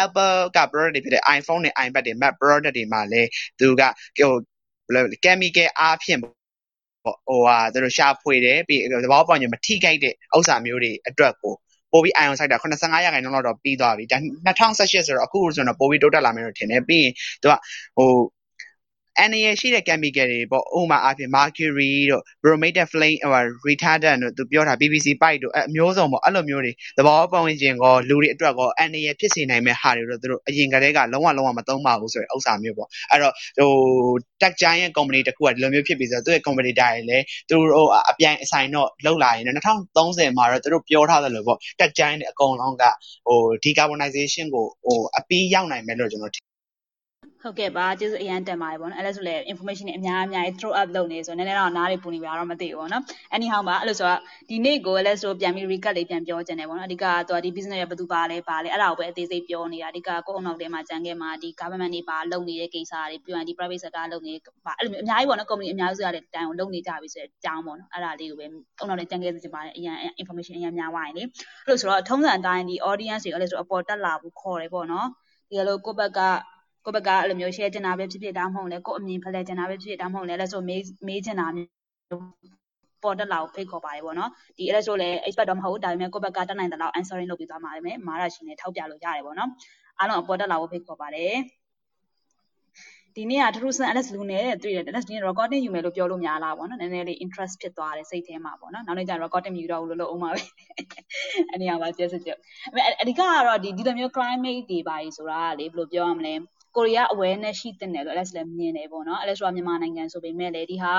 [0.04, 3.30] Apple က product တွေဖြစ်တဲ့ iPhone နဲ့ iPad တွေ Mac product တွေမှာလည်း
[3.60, 3.82] သူက
[4.18, 4.32] ဟို
[4.86, 6.36] ဘယ်လို chemical အားဖြင့်ပေါ့
[7.28, 11.54] ဟိုဟာသူတို့ရှာဖွေတယ်ပြီးသဘောပေါက်ရင်မထိခိုက်တဲ့ဥစ္စာမျိုးတွေအတွက်ကို
[11.92, 17.54] ပိုပြီး ion site တာ85ရာခိုင်နှုန်းလောက်တော့ပြီးသွားပြီဒါ2018ဆိုတော့အခုဆိုတော့ပိုပြီးတိုးတက်လာမယ်လို့ထင်တယ်ပြီးရင်သူက
[17.98, 18.10] ဟို
[19.20, 33.72] အန်ရရှိတဲ့ chemical တွေပေါ့ဥပမာအဖြစ် mercury တို့ bromated flame ဟို retardant တို့သူပြောတာ PVC pipe တို့အမျိုးစုံပေါ့အဲ့လိုမျိုးတွေသဘောပေါက်ဝင်ခြင်းကောလူတွေအတွက်ကောအန်ရဖြစ်စေနိုင်မဲ့ဟာတွေတော့သူတို့အရင်ကတည်းကလုံးဝလုံးဝမသုံးပါဘူးဆိုတဲ့ဥစ္စာမျိုးပေါ့အဲ့တော့ဟို
[34.42, 42.84] tech giant company တခုကဒီလိုမျိုးဖြစ်ပြီးဆိုတော့သူ့ရဲ့ competitor တွေလည်းသူတို့အပြိုင်အဆိုင်တော့လောက်လာရင်2030မှာတော့သူတို့ပြောထားတယ်လို့ပေါ့ tech giant တွေအကုန်လုံးက
[43.28, 46.47] ဟို decarbonization ကိုဟိုအပီးရောက်နိုင်မယ်လို့ကျွန်တော်
[47.48, 53.04] ဟုတ်ကဲ့ပါကျေးဇူးအရန်တင်ပါတယ်ပေါ့နော်အဲ့လဲဆိုလဲ information တွေအများအများကြီး throw up လုပ်နေဆိုတော့နည်းနည်းတော့နားတွေပူနေပါတော့မသိဘူးပေါ့နော်
[53.36, 64.34] anyhow ပါအဲ့လိုဆိုတော့ဒီနေ့ကိုလဲဆိုပြန်ပြီး recap လေးပြန်ပြောချင်တယ်ပေါ့နော်အဓိကကတော့ဒီ business ရဲ့ဘယ်သူပါလဲပါလဲအဲ့ဒါကိုပဲအသေးစိတ်ပြောနေတာအဓိကကိုယ့်အနောက်ထဲမှာကြံခဲ့မှာဒီ government တွေပါလုပ်နေတဲ့ကိစ္စတွေပြီးရင်ဒီ private sector လုပ်နေ
[64.66, 71.30] ပါအဲ့လိုမျိုးအများကြီးပေါ့နော် company အများစုကလည်းတိုင်ကိုလုပ်နေကြပြီဆိုတဲ့အကြောင်းပေါ့နော်အဲ့ဒါလေးကိုပဲအနောက်ထဲကြံခဲ့စီပါတယ်အရန် information အရန်များသွားရင်လေအဲ့
[71.68, 75.08] လိုဆိုတော့ထုံးစံအတိုင်းဒီ audience တွေအဲ့လိုဆိုအပေါ်တက်လာဖို့ခေါ်တယ်ပေါ့နော်
[75.50, 76.20] ဒီလိုကိုယ့်ဘက်က
[76.88, 82.22] ကိုယ့်ဘက်ကအဲ့လိုမျိုး share ချင်တာပဲဖြစ်ဖြစ်ဒါမှမဟုတ်လဲကိုယ့်အမြင်ဖလှယ်ချင်တာပဲဖြစ်ဖြစ်ဒါမှမဟုတ်လဲအဲ့ဆိုမေးမေးချင်တာမျိုး
[83.04, 89.50] ပေါ်တက်လာကိုဖိတ်ခေါ်ပါတယ်ပေါ့နော်ဒီအဲ့ဆိုလဲ expert တော့မဟုတ်ဒါပေမဲ့ကိုယ့်ဘက်ကတက်နိုင်တဲ့လောက် answering လုပ်ပြီးသွားမှာပဲမာရရှင်နဲ့ထောက်ပြလို့ရတယ်ပေါ့နော်
[90.00, 91.34] အားလုံးအပေါ်တက်လာကိုဖိတ်ခေါ်ပါတယ်
[93.16, 100.42] ဒီနေ့ကထထူးဆန်း Alex လူနဲ့တွေ့တယ် Alex ဒီနေ့ recording ယူမယ်လို့ပြောလို့များလားပေါ့နော်နည်းနည်းလေး interest ဖြစ်သွားတယ်စိတ်ထဲမှာပေါ့နော်နောက်နေ့ကျရင် recording မယူတော့ဘူးလို့လို့အောင်ပါပဲ
[101.54, 102.38] အနေရပါကျေးဇူးတင်
[103.02, 106.34] အဓိကကတော့ဒီဒီလိုမျိုး climate တွေပါကြီးဆိုတာလေဘယ်လိုပြောရမလဲ
[106.76, 110.94] ကိုရီးယား awareness ရှိတဲ့တယ်လို့ Alex လည်းမြင်တယ်ပေါ့နော် Alex ကမြန်မာနိုင်ငံဆိုပေမဲ့လည်းဒီဟာ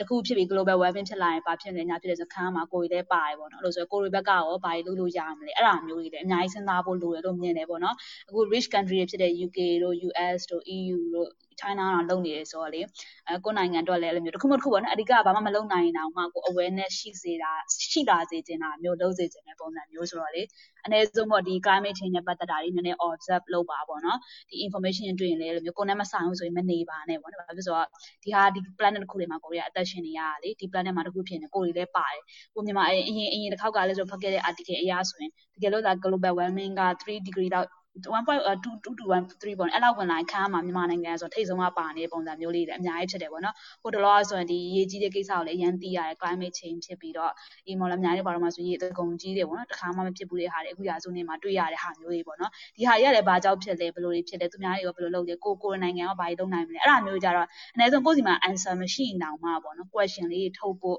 [0.00, 7.96] တခုဖြစ်ပြီး global warming ဖြစ်လာရင်ဘာဖြစ်လဲညာဖြစ်လဲစခန်းမှာကိုရီလည်းပါတယ်ပေါ့နော်အဲ့လိုဆိုကိုရီဘက်ကရောဘာတွေလုပ်လို့ရမလဲအဲ့ဒါမျိုးတွေလည်းအများကြီးစဉ်းစားဖို့လိုတယ်လို့မြင်တယ်ပေါ့နော်
[8.28, 11.28] အခု rich country တွေဖြစ်တဲ့ UK တို့ US တို့ EU တို့
[11.60, 12.80] China တော့လုပ်နေတယ်ဆိုတော့လေ
[13.28, 17.52] အဲကိုနိုင်ငံတော့လည်းအဲ့လိုမျိုးတစ်ခုမှတစ်ခုပေါ့နော်အဓိကဘာမှမလုပ်နိုင်အောင်မှကို awareness ရှိစေတာ
[17.90, 20.42] ရှိလာစေချင်တာမျိုးလုပ်စေချင်တဲ့ပုံစံမျိုးဆိုတော့လေ
[20.84, 27.88] အနည်းဆုံးပေါ့ဒီ climate change နဲ့ပတ်သက်တာတွေနည်းနည်း observe လုပ်ပါပေါ့နော်ဒီ information တွေ့ရင်လည်းအဲ့လိုမျိုးကိုယ်နဲ့မဆိုင်ဘူးဆိုရင်မနေပါနဲ့ပေါ့နော်ဘာဖြစ်ဆိုတော့
[28.24, 32.22] ဒီဟာဒီ planet တစ်ခုတွေမှာကိုရီးယားအသက်ရှင်နေရတာလေဒီ planet မှာတစ်ခုဖြစ်နေကိုရီလည်းပါတယ်
[32.54, 37.68] ကိုမြန်မာအရင်အရင်တစ်ခေါက်ကလည်းဆိုဖတ်ခဲ့တဲ့ article အရဆိုရင်တကယ်လို့ဒါ global warming က3 degree လောက်
[38.04, 47.32] 1.2 to 1.3ပေါ့အဲ့လောက်ဝင်လာခန်းမှာမြန်မာနိုင်ငံဆိုထိတ်ဆုံးကပါနေတဲ့ပုံစံမျိုးလေးတွေအများကြီးဖြစ်တယ်ပေါ့နော်ဟိုတလောဆိုရင်ဒီရေကြီးတဲ့ကိစ္စကိုလည်းအရင်သိရတယ် climate change ဖြစ်ပြီးတော့
[47.66, 60.98] ဒီမော်လမြိုင်တွေဘာလို့မှဆိုရေတကုံကြီးတယ်ပေါ့နော်တခါမှမဖြစ်ဘူးတဲ့ဟာတွေအခုရာစုနေမှာတွေ့ရတဲ့ဟာမျိုးတွေပေါ့နော်ဒီဟာကြီးကလည်းဘာကြောင့်ဖြစ်လဲဘယ်လိုတွေဖြစ်လဲသူများတွေရောဘယ်လိုလုပ်လဲကိုကိုနိုင်ငံရောဘာတွေလုပ်နိုင်မလဲအဲ့ဒါမျိုးကြတော့အနည်းဆုံးကိုယ့်စီမှာ answer မရှိအောင်မှပေါ့နော် question လေးထုတ်ဖို့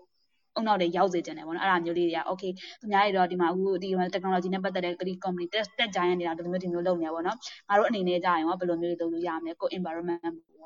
[0.58, 7.38] အုံနောက်တွေရောက်စေချင်တယ်ပေါ့နော်အဲ့ဒါမျိုးလေးတွေက okay သူများတွေတော့ဒီမှာအခုဒီ technology နဲ့ပတ်သက်တဲ့ဒီ company tech tech giant တွေကဒီလိုမျိုးဒီမျိုးလုပ်နေရပေါ့နော်
[7.70, 10.20] ငါတို့အနေနဲ့ကြာရင်ရောဘယ်လိုမျိုးတွေလုပ်လို့ရမလဲကို environment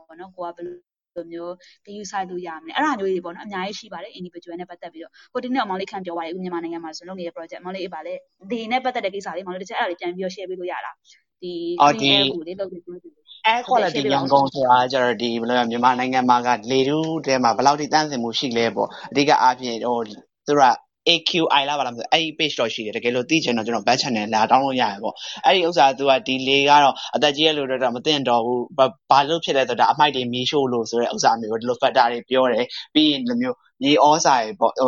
[0.07, 1.53] ပေါ့နော်ကိုကဘယ်လိုမျိုး
[1.85, 8.13] ဂယူဆိုင်လို့ရမလဲအဲ့ဒါမျိုးတွေပေါ့နော်အများကြီးရှိပါတယ် individual နဲ့ပတ်သက်ပြီးတော့ဟိုဒီနေ့အမောင်လေးခံပြောပါတယ်အခုမြန်မာနိုင်ငံမှာဆိုလုပ်နေတဲ့ project အမောင်လေးအေးပါလေ
[8.51, 10.95] ဒီနဲ့ပတ်သက်တဲ့ကိစ္စလေးအမောင်လေးတစ်ချက်အဲ့ဒါလေးပြန်ပြီးတော့ share ပေးလို့ရလား
[11.41, 11.53] ဒီ
[11.89, 20.63] clean air ကိုလေးလုပ်နေတယ် air quality ရန်ကုန်ဆိုတာကျတော့ဒီဘယ်လိုလဲမြန်မာနိုင်ငံမှာကလေထုထဲမှာဘယ်လောက်ထိတန့်စင်မှုရှိလဲပေါ့အဓိကအားဖြင့်ဟိုသူက
[21.09, 28.63] AQI လာပါလားမသိအဲ့ဒီ page တော့ရှိတယ်တကယ်လို့သိချင်တော့ကျွန်တော် back channel လာတောင်းလို့ရတယ်ပေါ့အဲ့ဒီဥစ္စာကသူကဒီလေကတော့အသက်ကြီးရလို့တော့မသိတော့ဘူး
[29.09, 34.87] ဘာလို့ဖြစ်လဲဆိုတော့အမိုက်တွေမီးရှို့လို့ဆိုတဲ့ဥစ္စာမျိုးဒီလို factor တွေပြောတယ်ပြီးရင်ဒီမျိုးမြေဩစာတွေပေါ့ဟို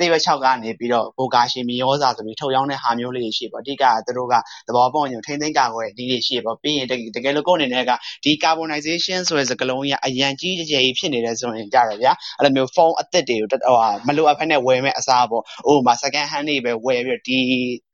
[0.00, 4.34] သေဘက်6ကနေပြီးတော့ဘိုကာရှင်မီရောစာဆိုပြီးထုတ်ရောင်းတဲ့ဟာမျိုးလေးတွေရှိပေါ့အဓိကသူတို့က
[4.66, 6.86] သဘောပေါက်ရင်ထိမ့်သိမ်းကာကွယ်ဒီတွေရှိပေါ့ပြီးရင်
[7.16, 7.90] တကယ်လို့ကိုယ့်အနေနဲ့က
[8.24, 17.38] ဒီ carbonization ဆိုတဲ့စကားလုံးကြီးအရန်ကြီးကြဲကြီးဖြစ်နေတယ်ဆိုရင်ကြတော့ဗျာအဲ့လိုမျိုးဖုန်းအသစ်တွေကိုဟိုမလိုအပ်ဖက်နဲ့ဝယ်မဲ့အစားပေါ့ဥပမာ second hand တွေပဲဝယ်ပြီးတော့ဒီ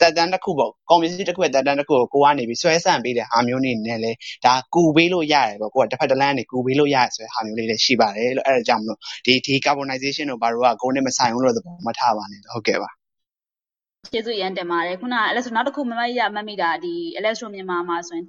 [0.00, 4.12] တက်တန်းတစ်ခုပေါ့ကွန်ပျူတာတစ်ခုရဲ့တက်တန်းတစ်ခုကိုကိုကနေပြီးဆွဲဆန့်ပေးတဲ့ဟာမျိုးနေနဲ့လေ
[4.44, 12.90] ဒါကူပေးလို့ရတယ်ပေါ့ကိုကတစ်ဖက်တစ်လမ်းနေကူပေးလို့ရတယ်ဆိုတဲ့ဟာမျိုးလေးတွေရှိပါတယ်လို့အဲ့ဒါကြောင့်မလို့ဒီဒီ carbonization တို့ဘာလို့ကကိုနဲ့မဆိုင်ဘူးလို့သဘောမထားပါနဲ့ဟုတ်ကဲ့ပါ
[14.12, 18.26] ကျေးဇူးရမ်းတင်ပါတယ်ခုနအဲ့လဲဆိုနောက်တစ်ခုမမရမမိတာဒီ Electro မြန်မာမှာဆိုရင်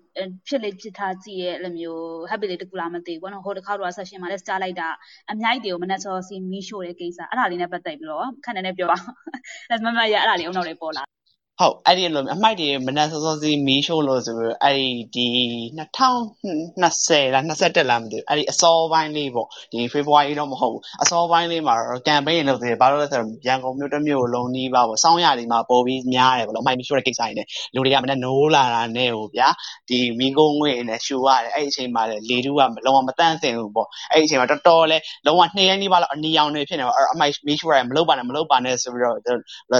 [0.47, 4.89] ဖြစ်လေဖြစ်ထားကြည့်ရဲ့အဲ့လိုမျိုး happy လေးတကူလားမသိဘူးဘောနော်ဟိုတစ်ခါတော့ session မှာလဲ star လိုက်တာ
[5.31, 8.97] အမြိုက်တွေကိုမနဲ့စောစီမီးရှို့တဲ့ကိစ္စအဲ့ဒါလေးနဲ့ပတ်သက်ပြီးတော့ခက်နေနေပြောပါ
[9.69, 11.03] အဲ့မမရအဲ့ဒါလေးအုံနောက်လေးပေါ်လာ
[11.59, 14.75] ဟုတ်အဲ့ဒီလိုအမိုက်တွေမနက်စောစောစီးမီးရှို့လို့ဆိုပြီးအဲ့
[15.15, 15.27] ဒီ
[15.77, 29.49] 2020လား21လားမသိဘူးအဲ့ဒီအစောပိုင်းလေးပေါ့ဒီ February တော့မဟုတ်ဘူးအစောပိုင်းလေးမှာတော့ campaign လုပ်သေးတယ်ဘာလို့လဲဆိုတော့ရန်ကုန်မြို့တစ်မြို့လုံးနီးပါပေါ့စောင်းရည်မှာပေါ်ပြီးများတယ်ပေါ့လို့အမိုက်မီးရှို့တဲ့ကိစ္စတွေနဲ့လူတွေကမနက်နိုးလာတာနဲ့ဟိုဗျာ
[29.89, 39.17] ဒီမီးကုန်းငွေနဲ့ရှူရတယ်အဲ့ဒီအချိန်မှာလေတူးကလုံးဝမတန့်စင်ဘူးပေါ့အဲ့ဒီအချိန်မှာတော်တော်လဲလုံးဝနှစ်ရက်နီးပါးလောက်အနီရောင်တွေဖြစ်နေပေါ့အဲ့အမိုက်မီးရှို့ရတယ်မလုပ်ပါနဲ့မလုပ်ပါနဲ့ဆိုပြီးတော့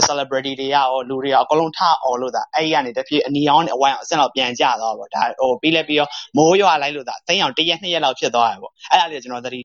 [0.07, 9.59] celebrity တွေရောလူတွေရောအကုန်လုံးထအော်လို့သာအဲ့ဒီကနေတဖြည်းအနီရောင်းနဲ့အဝိုင်းအဆင့်လောက်ပြန်ကျသွားပေါ့ဒါဟိုပြီးလဲပြီးတော့မိုးရွာလိုက်လို့သာသိန်းအောင်တစ်ရက်နှစ်ရက်လောက်ဖြစ်သွားတယ်ပေါ့အဲ့ဒါလေးကျွန်တော်သတိ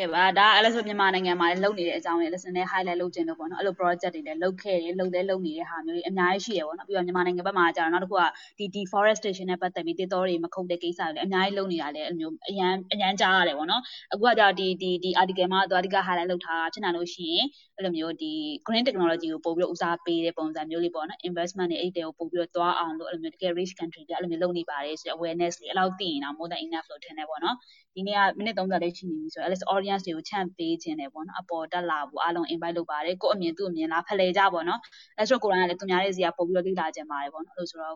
[0.00, 7.92] ခဲ့ပါ ဒါအဲ့လိုဆိုမြန်မာနိုင်ငံမှာလည်း လုပ်နေတဲ့အကြောင်းလေး lesson နဲ့ highlight လုပ်ခြင်းလို့ပေါ့နော် အဲ့လို project တွေလည်း လုပ်ခဲ့တယ် လုပ်လဲလုပ်နေတဲ့ဟာမျိုးတွေ အများကြီးရှိရပေါ့နော် ပြီးတော့ မြန်မာနိုင်ငံဘက်မှာကျတော့
[7.92, 8.22] နောက်တစ်ခုက
[8.58, 18.32] ဒီ deforestation နဲ့ ပတ်သက်ပြီးတစ်တော်တွေ မခုတ်တဲ့ကိစ္စတွေလည်း အများကြီးလုပ်နေတာလည်း အဲ့လိုမျိုး အရန်အရန်ကြားရတယ်ပေါ့နော် အခုကကျတော့ ဒီဒီဒီ article မှာသူအဓိက highlight လုပ်ထားတာဖြစ်နိုင်လို့ရှိရင် အဲ့လိုမျိုး ဒီ
[18.66, 24.42] green technology ကို ပို့ပြီးတော့ ဦးစားပေးတဲ့ပုံစံမျိုးလေးပေါ့နော် investment တွေ အဲ့တဲကို ပို့ပြီးတော့ သွားအောင်လို့ အဲ့လိုမျိုး တကယ် rich country တွေအဲ့လိုမျိုး
[24.42, 27.56] လုပ်နေပါတယ်ဆို awareness တွေအဲ့လောက်သိရင်တော့ more than enough လို့ ထင်တယ်ပေါ့နော်
[27.94, 34.80] ဒီနေ့က မိနစ်30လေး ရှိနေပြီဆိုတော့ Alice audience တွေကိုချန့်ပေးခြင်းတယ်ပေါ့နော်အပေါ်တက်လာဖို့အားလုံး invite လုပ်ပါတယ်ကို့အမြင်သူ့အမြင်လားဖလှယ်ကြပေါ့နော်
[35.18, 37.94] Alice ကိုယ်တိုင်ကလည်းသူများရဲ့ဇီယာပို့ပြီးတော့လေ့လာခြင်းပါတယ်ပေါ့နော်အဲ့လိုဆိုတော့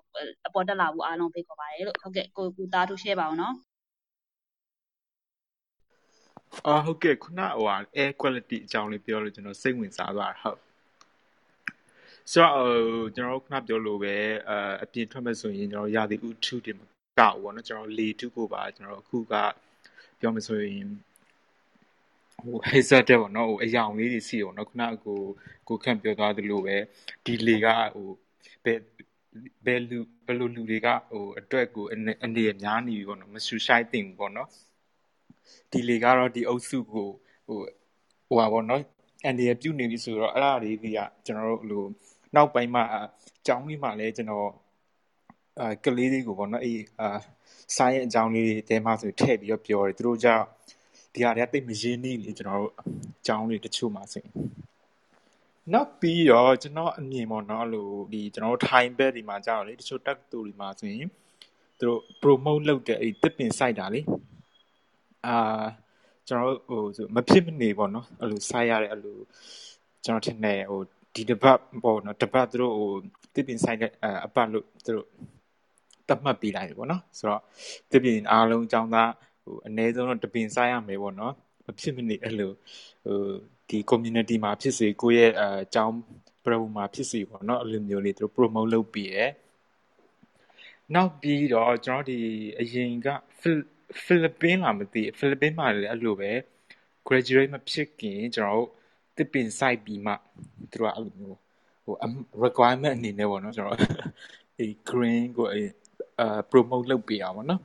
[0.48, 3.54] အပေါ်တက်လာဖို့အားလုံးဖိတ်ခေါ်ပါတယ်လို့ဟုတ်ကဲ့ကိုကူသားထူး share ပါအောင်နော်
[6.66, 10.58] အာဟုတ်ကဲ့ခုနဟိုဟာ air quality အကြောင်းလေးပြောလို့ကျွန်တော်စိတ်ဝင်စားသွားတာဟုတ်
[12.32, 14.14] ဆိုတော့ကျွန်တော်ခုနပြောလို့ပဲ
[14.82, 16.80] အပြင်ထွက်မဲ့ဆိုရင်ကျွန်တော်ရာသီဥတုတွေမ
[17.18, 19.34] ကောက်ဘောနော်ကျွန်တော်လေတုကိုပါကျွန်တော်အခုက
[20.20, 20.88] ပြောမယ်ဆိုရင်
[22.44, 25.18] ဟို hazard တဲ့ပေါ့နော်ဟိုအယောင်လေးတွေစီပေါ့နော်ခုနကကို
[25.68, 26.76] ကိုခန့်ပြောသွားသလိုပဲ
[27.24, 28.08] ဒီလေကဟို
[28.64, 28.80] ဘယ်
[29.66, 34.48] ဘယ်လူဘယ်လိုလူတွေကဟိုအတွက်ကိုအနေရများနေပြီပေါ့နော်မဆူရှိုက်တင်ဘူးပေါ့နော်
[35.70, 37.08] ဒီလေကတော့ဒီအုပ်စုကို
[37.46, 37.60] ဟို
[38.28, 38.82] ဟိုပါပေါ့နော်
[39.24, 41.84] အန်ဒီရပြုတ်နေပြီဆိုတော့အဲ့ဒါလေးကြီးကကျွန်တော်တို့ဟို
[42.34, 42.98] နောက်ပိုင်းမှာအ
[43.46, 44.48] ကြောင်းလေးမှလည်းကျွန်တော်
[45.60, 47.18] အာကလေးလေးကိုပေါ့နော်အေးအာ
[47.76, 50.44] ဆိုင်ရဲ့အကြောင်းလေးတွေတဲမှဆိုထည့်ပြီးတော့ပြောတယ်သူတို့ကြောင့်
[51.14, 52.82] ဒီဟာတွေကတိတ်မရင်းနှီးလေကျွန်တော်တို့အ
[53.26, 54.32] ကြောင်းလေးတချို့မှဆိုရင်
[55.72, 61.08] နောက်ပြီးတော့ကျွန်တော်အမြင်ပေါ့နော်လို့ဒီကျွန်တော်တို့ time bed ဒီမှာကြောက်လေတချို့တက်တူဒီမှာဆိုရင်
[61.78, 64.00] သူတို့ promote လုပ်တဲ့အဲ့တစ်ပင် site တာလေ
[65.26, 65.64] အာ
[66.28, 69.18] ကျွန်တော်ဟိုဆိုမဖြစ်မနေပေါ့နော်အဲ့လိုဆိုက်ရတဲ့အဲ့လို
[70.04, 70.80] ကျွန်တော်ထင်တယ်ဟို
[71.14, 72.90] ဒီတပတ်ပေါ့နော်တပတ်သူတို့ဟို
[73.34, 73.92] တစ်ပင်ဆိုင်တဲ့
[74.26, 75.06] အပတ်လို့သူတို့
[76.08, 77.42] တတ်မှတ်ပေးလိုက်တယ်ပေါ့နော်ဆိုတော့
[77.90, 79.10] တစ်ပင်အားလုံးအကြောင်းသား
[79.48, 81.34] ဟိုအနည်းဆုံးတော့တပင်ဆိုင်ရမယ်ပေါ့နော်
[81.66, 82.52] မဖြစ်မနေအဲ့လို
[83.06, 83.18] ဟို
[83.68, 85.94] ဒီ community မှာဖြစ်စေကိုယ့်ရဲ့အကြောင်း
[86.44, 89.30] pro မှာဖြစ်စေပေါ့နော်အဲ့လိုမျိုးလေးသူတို့ promote လုပ်ပြီးရယ်
[90.94, 92.18] နောက်ပြီးတော့ကျွန်တော်ဒီ
[92.60, 93.08] အရင်က
[94.04, 96.30] ဖိလစ်ပင်းလားမသိဖိလစ်ပင်းမှာလည်းအဲ့လိုပဲ
[97.06, 98.68] graduate မဖြစ်ခင်ကျွန်တော်တို့
[99.16, 100.12] တစ်ပင်စိုက်ပြီးမှ
[100.70, 101.38] သူတို့ကအဲ့လိုမျိုး
[101.84, 101.94] ဟို
[102.44, 103.78] requirement အနေနဲ့ပေါ့နော်ကျွန်တော်
[104.58, 105.62] အဲ green ကိုအဲ
[106.50, 107.62] promote လုပ်ပေးအောင်ပေါ့နော်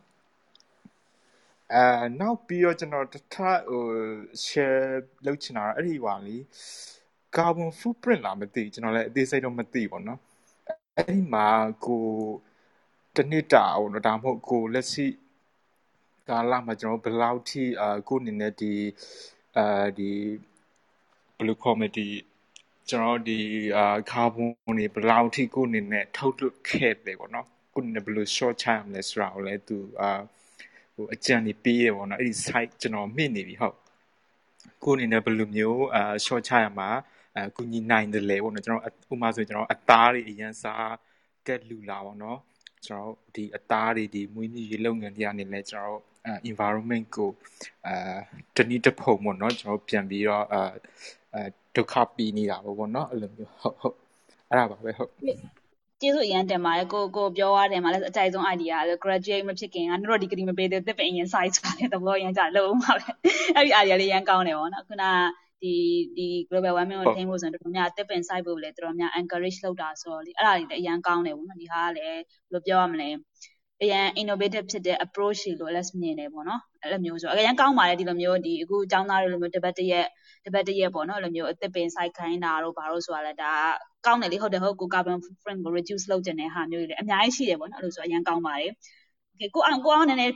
[1.72, 3.36] အဲနောက်ပြီးတော့ကျွန်တော်တထ
[3.70, 3.84] ဟို
[4.46, 4.88] share
[5.26, 6.38] လုပ်ချင်တာအဲ့ဒီပါလေ
[7.36, 10.20] carbon footprint လားမသိကျွန်တော်လည်းအသေးစိတ်တော့မသိပါတော့
[10.98, 11.48] အဲ့ဒီမှာ
[11.86, 12.06] ကို
[13.16, 15.08] တနှစ်တာဟိုတော့ဒါမှမဟုတ်ကိုလက်ရှိ
[16.30, 18.74] ကာလမှာကျွန်တော်ဘယ်လောက်ထိအာကိုအနေနဲ့ဒီ
[19.58, 20.12] အာဒီ
[21.36, 22.08] ဘယ်လိုခေါ်မလဲဒီ
[22.90, 23.40] ကျွန်တော်ဒီ
[23.78, 30.12] အာကာဗွန်တွေဘယ်လောက်ထိကိုအနေနဲ့ထုတ်လွှတ်ခဲ့တယ်ပေါ့နော်ကိုအနေနဲ့ဘယ်လို short time လဲဆိုတာကိုလည်းသူအာ
[30.96, 33.76] ဟိုအကြံနေပေးရပေါ့နော်အဲ့ဒီ site ကျွန်တော်မြင့်နေပြီဟုတ်
[34.84, 36.90] ကိုအနေနဲ့ဘယ်လိုမျိုးအာ short time မှာ
[37.38, 40.94] အကူညီနိုင်တယ်လေပေါ့နော်ကျွန်တော်ဥပမာဆိုကျွန်တော်အသားတွေအရင်စား
[41.46, 42.40] တက်လူလာပေါ့နော်
[42.86, 46.02] ကျွန်တော်ဒီအသားတွေဒီမွေးမြူရေးလုပ်ငန်းတွေအနေနဲ့ကျွန်တော်
[46.50, 47.30] environment ကို
[47.88, 48.18] အာ
[48.56, 50.62] တနည်းတစ်ဖုံပေါ့နော်ကျွန်တော်ပြန်ပြီးတော့အာ
[51.34, 51.42] အဲ
[51.76, 53.96] ဒုက္ခပြီးနေတာပေါ့နော်အဲ့လိုမျိုးဟုတ်ဟုတ်
[54.50, 55.12] အဲ့ဒါပါပဲဟုတ်
[56.04, 63.04] ကျေးဇူးအရန်တင်ပါတယ်ကိုကိုပြောရတယ်မှာလည်းအကြိုက်ဆုံး idea လို့ graduate မဖြစ်ခင်ကတို့ဒီ degree မပေးသေးတစ်ပင်အရင် site ဆိုတာလည်းသဘောအရင်ကြလုံးပါပဲ
[63.56, 65.04] အဲ့ဒီ idea လေးရန်ကောင်းတယ်ပေါ့နော်ခုန
[65.62, 65.74] ဒီ
[66.18, 72.22] ဒီ global warming ကိုထိန်းဖို့ဆိုရင်တော်တော်များတစ်ပင် site ဖို့လည်းတော်တော်များ encourage လုပ်တာဆိုတော့လေအဲ့ဒါတွေလည်းအရန်ကောင်းတယ်ပေါ့နော်ဒီဟာကလည်းဘယ်
[72.54, 73.10] လိုပြောရမလဲ
[73.82, 80.08] အရန် innovative ဖြစ်တဲ့ approach တွေလို့ Alex မြင်တယ်ပေါ့နော်အဲ့လိုမျိုးဆိုအရန်ကောင်းပါတယ်ဒီလိုမျိုးဒီအခုကျောင်းသားတွေလိုမျိုးတပတ်တရက်
[80.46, 83.52] တပတ်တရက်ပေါ့နော်အဲ့လိုမျိုးအသစ်ပင်စိုက်ခိုင်းတာတို့ဘာလို့ဆိုတာလဲဒါ
[84.06, 88.72] ကောင်းတယ်လေဟုတ်တယ်ဟုတ်ကို carbon footprint ကို reduce လုပ်ချင်တဲ့ဟာမျိုးတွေလည်းအများကြီးရှိတယ်ပေါ့နော်အဲ့လိုဆိုအရန်ကောင်းပါတယ်
[89.54, 90.34] ကိုအောင်ကိုအောင်နည်းနည်း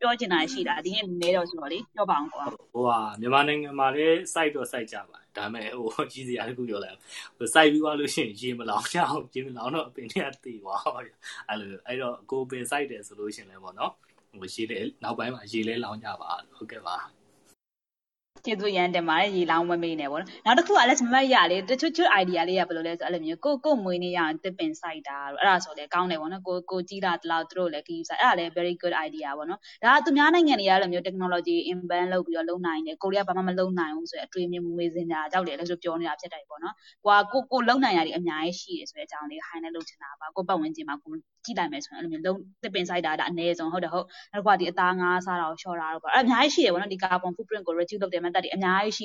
[0.00, 6.96] ပြောချင်တာရှိတာဒီနေ့နည်းတော့ဆိုတော့လေပြောပါအောင်ကိုအောင်ဟိုဟာမြန်မာနိုင်ငံမှာလည်း site တော့ site ကြပါဒါပေမဲ့ဟိုကြီးစရာတခုပြောလိုက်
[7.36, 13.92] ဟို site ပြီးသွားလို့ရှိရင်ရေမလောင်ကြအောင်ရေမလောင်တော့အပင်တွေကတည်သွားအဲ့လိုအဲ့တော့ကိုပင် site တယ်ဆိုလို့ရှိရင်လည်းပေါ့နော်
[14.40, 16.96] ဟိုရေလဲနောက်ပိုင်းမှာရေလဲလောင်ကြပါဟုတ်ကဲ့ပါ
[18.48, 41.12] ကျေးဇူးရမ်းတင်ပါတယ်ရေလောင်းမမေးနေပေါ့နော်နောက်တစ်ခုကလည်းမမတ်ရလေတချို့ချို့ idea လေးကဘယ်လိုလဲဆိုအဲ့လိုမျိုးကိုကိုမွေးနေရအောင်တစ်ပင်စိုက်တာအဲ့ဒါဆိုလည်းကောင်းတယ်ပေါ့နော်ကိုကိုကြီးလာတလောက်သူတို့လည်းခီးဆိုင်အဲ့ဒါလည်း very good idea ပေါ့နော်ဒါကသူများနိုင်ငံတွေကအဲ့လိုမျိုး technology invent လုပ်ပြီးတော့လုပ်နိုင်တယ်ကိုရီးယားဘာမှမလုပ်နိုင်ဘူးဆိုရင်အတွေ့အမြင်မွေးစင်တာကြောက်တယ်လည်းဆိုပြောနေတာဖြစ်တယ်ပေါ့နော်ကိုကကိုကိုလုပ်နိုင်ရတဲ့အများကြီးရှိတယ်ဆိုတဲ့အကြောင်းလေး highlight လုပ်ချင်တာပါကိုပတ်ဝန်းကျင်မှာကို
[41.44, 49.04] ကြည့်လိုက်မယ်ဆိုရင်အဲ့လိုမျိုးလုံးတစ်ပင်စိုက်တာဒါအနည်းဆုံးဟုတ်တယ်ဟုတ်နောက်ကဒီအသားငါးစားတာကိုလျှော့တာတော့ပေါ့အဲ့အများကြီးရှိတယ်ပေါ့နော်ဒီ carbon footprint ကို reduce လုပ်တဲ့ method တွေအများကြီးရှိ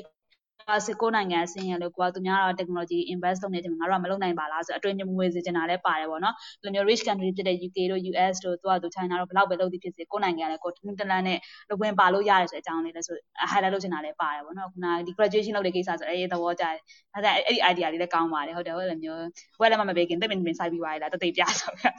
[0.85, 10.97] စစ်ကိုနိုင်ငံအဆင်းရဲလို့ကိုကသူများတော့ technology invest လုပ်နေတယ်ငါတို့ကမလုပ်နိုင်ပါလားဆိုအတွင်းညမွေစေချင်တာလည်းပါတယ်ပေါ့နော်ဒီလိုမျိုး rich country ဖြစ်တဲ့ UK တို့ US တို့သူကသူ China တို့ဘလောက်ပဲလုပ်သည်ဖြစ်စေကိုနိုင်ငံလည်းကိုတနည်း
[11.27, 13.15] နဲ့လုပ်ဝင်ပါလို့ရတယ်ဆိုတဲ့အကြောင်းလေးလည်းဆို
[13.51, 16.77] highlight လုပ်ချင်တာလည်းပါတယ်ပေါ့နော်ခုနဒီ graduation လုပ်တဲ့ကိစ္စဆိုအေးသဘောကျတယ်
[17.13, 19.23] အဲ့ဒါအဲ့ဒီ idea လေးလည်းကောင်းပါတယ်ဟုတ်တယ်ဟုတ်တယ်မျိုး
[19.59, 21.93] ဘွဲလည်းမမပေးခင်တက်ပင်ပင်စိုက်ပြီးသွားရလားတသိပြဆိုပြီး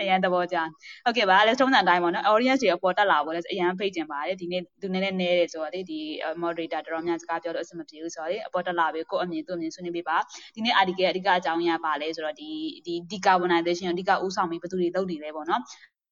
[0.00, 0.56] အရန်သဘောကျ
[1.04, 6.00] ဟုတ်ကဲ့ပါလည်းထုံးစံတိုင်းပေါ့နော် audience တွေအပေါ်တက်လာဖို့လည်းအရန်ဖိတ်ကျင်ပါတယ်ဒီနေ့သူနည်းနည်းနဲတယ်ဆိုတော့လေဒီ
[6.42, 10.16] moderator တော်တော်များစကားပြောလို့အဆင်မပြေဘူးဆိုတော့လေအပေါ်တက်လာပြီကိုအမြင်သူ့အမြင်ဆွေးနွေးပေးပါ
[10.54, 12.50] ဒီနေ့ article ရဲ့အဓိကအကြောင်းအရာပါလဲဆိုတော့ဒီ
[12.86, 15.62] ဒီ decarbonization အဓိကဥဆောင်ပြီးဘယ်သူတွေလုပ်နေလဲပေါ့နော်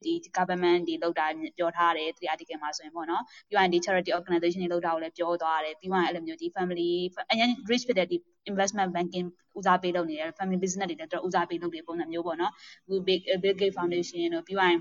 [0.05, 1.27] ဒီ government တွေလောက်တာ
[1.59, 6.91] ပြောထားတယ်ဒီ article မှာဆိုရင်ပေါ့နော်ပြီးရင်ဒီ charity organization တွေလောက်တာကိုလည်းပြောသွားတယ်ပြီးရင်အဲ့လိုမျိုးဒီ family
[7.33, 8.17] အရင် rich ဖြစ်တဲ့ဒီ
[8.51, 9.27] investment banking
[9.59, 12.53] ဦးစားပေးလုပ်နေတယ် family business တွေလည်းတော့ဦးစားပေးလုပ်နေပုံစံမျိုးပေါ့နော်
[13.43, 14.77] Bill Gates Foundation တို့ပြီးရင်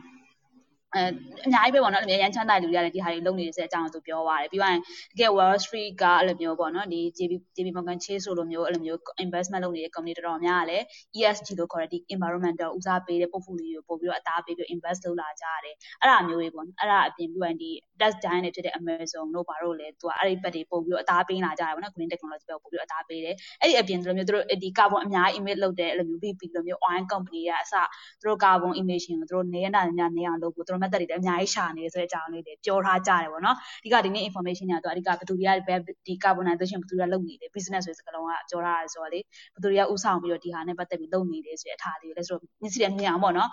[0.95, 1.03] အဲ
[1.45, 4.79] အများကြီးပဲပေါ့နော်အဲ့လိုမျိုးရန်ချမ်းသာလူတွေရတယ်ဒီဟာတွေလုပ်နေတဲ့အကြောင်းသူပြောသွားတယ်ပြီးရင်
[5.11, 10.83] တကယ် Wall Street ကအဲ့လိုမျိုးပေါ့နော်ဒီ JP JP Morgan Chase ဆိုလိုမျိုးအဲ့လိုမျိုး investment လုပ်နေတဲ့ company တော်တော်များကလည်း
[11.17, 17.69] ESG လို့ခေါ်တဲ့ဒီ environmental ဦးစားပေးတဲ့ portfolio ကိုပို့ပြီးတော့အသားပေးပြီး invest လုပ်လာကြရတယ်အဲ့ဒါမျိုးတွေပေါ့နော်အဲ့ဒါအပြင်ပြီးရင်ဒီ
[18.01, 27.03] tech giant တွေဖြစ်တဲ့ Amazon တို့ဘာတို့လဲသူကအဲ့ဒီဘက်တွေပို့ပြီးတော့အသားပေးလာကြတယ်ပေါ့နော် green technology ဘက်ကိုပို့ပြီးတော့အသားပေးတယ်အဲ့ဒီအပြင်ဒီလိုမျိုးသူတို့ဒီ carbon အများ emit လုပ်တဲ့အဲ့လိုမျိုး BP လိုမျိုး oil
[27.11, 27.73] company တွေကအစ
[28.21, 43.49] သူတို့ carbon emission ကိုသူတို့နေရတာညနေအောင်လုပ်ဖို့သူတို့ method တွေအများကြီးရှာနေဆိုတဲ့အကြောင်းလေးတွေပြောထားကြတယ်ပေါ့နော်အဓိကဒီနေ့ information တွေကတော့အဓိကဘယ်သူတွေကဒီ carbonization ဘယ်သူတွေကလုပ်နေလဲ business ဆိုတဲ့စကားလုံးကပြောထားရဲဆိုတော့လေဘယ်သူတွေကဥဆောင်ပြီးတော့ဒီဟာနဲ့ပတ်သက်ပြီးလုပ်နေတယ်ဆိုတဲ့အထားလေးလဲဆိုတော့မျက်စိနဲ့မြင်အောင်ပေါ့နော်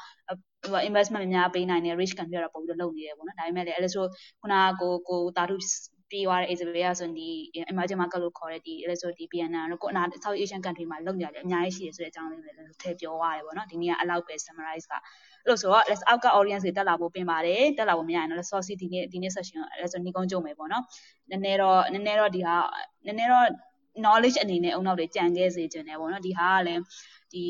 [0.72, 4.04] ဟို investment များပေးနိုင်တဲ့ rich country ကတော့ပုံပြီးတော့လုပ်နေတယ်ပေါ့နော်ဒါပေမဲ့လည်းအဲ့လိုဆို
[4.40, 5.56] ခုနကကိုကိုတာထု
[6.12, 7.28] ပြီးသွားတဲ့ Isabella ဆိုဒီ
[7.72, 18.38] emerging market လို့ခေါ်တဲ့ဒီအဲ့ဆိုဒီ Vietnam တို့ကိုအနာ South Asian country မှာလုပ်နေရတယ်အများကြီးရှိတယ်ဆိုတဲ့အကြောင်းလေးလည်းထည့်ပြောရတယ်ပေါ့နော်ဒီနေ့ကအလောက်ပဲ summarize ကအဲ့လိုဆိုတော့ let's အောက်က audience တွေတက်လာဖို့ပင်ပါတယ်တက်လာဖို့မရရင်တော့
[18.40, 20.84] let's source ဒီနေ့ဒီနေ့ session အဲ့ဆိုညီကုန်းကြုံမယ်ပေါ့နော်
[21.30, 22.56] နည်းနည်းတော့နည်းနည်းတော့ဒီဟာ
[23.06, 23.46] နည်းနည်းတော့
[24.04, 26.80] knowledge အနေနဲ့အုံနောက်တွေကြံခဲ့စေခြင်းတယ်ပေါ့နော်ဒီဟာကလည်း
[27.32, 27.44] ဒီ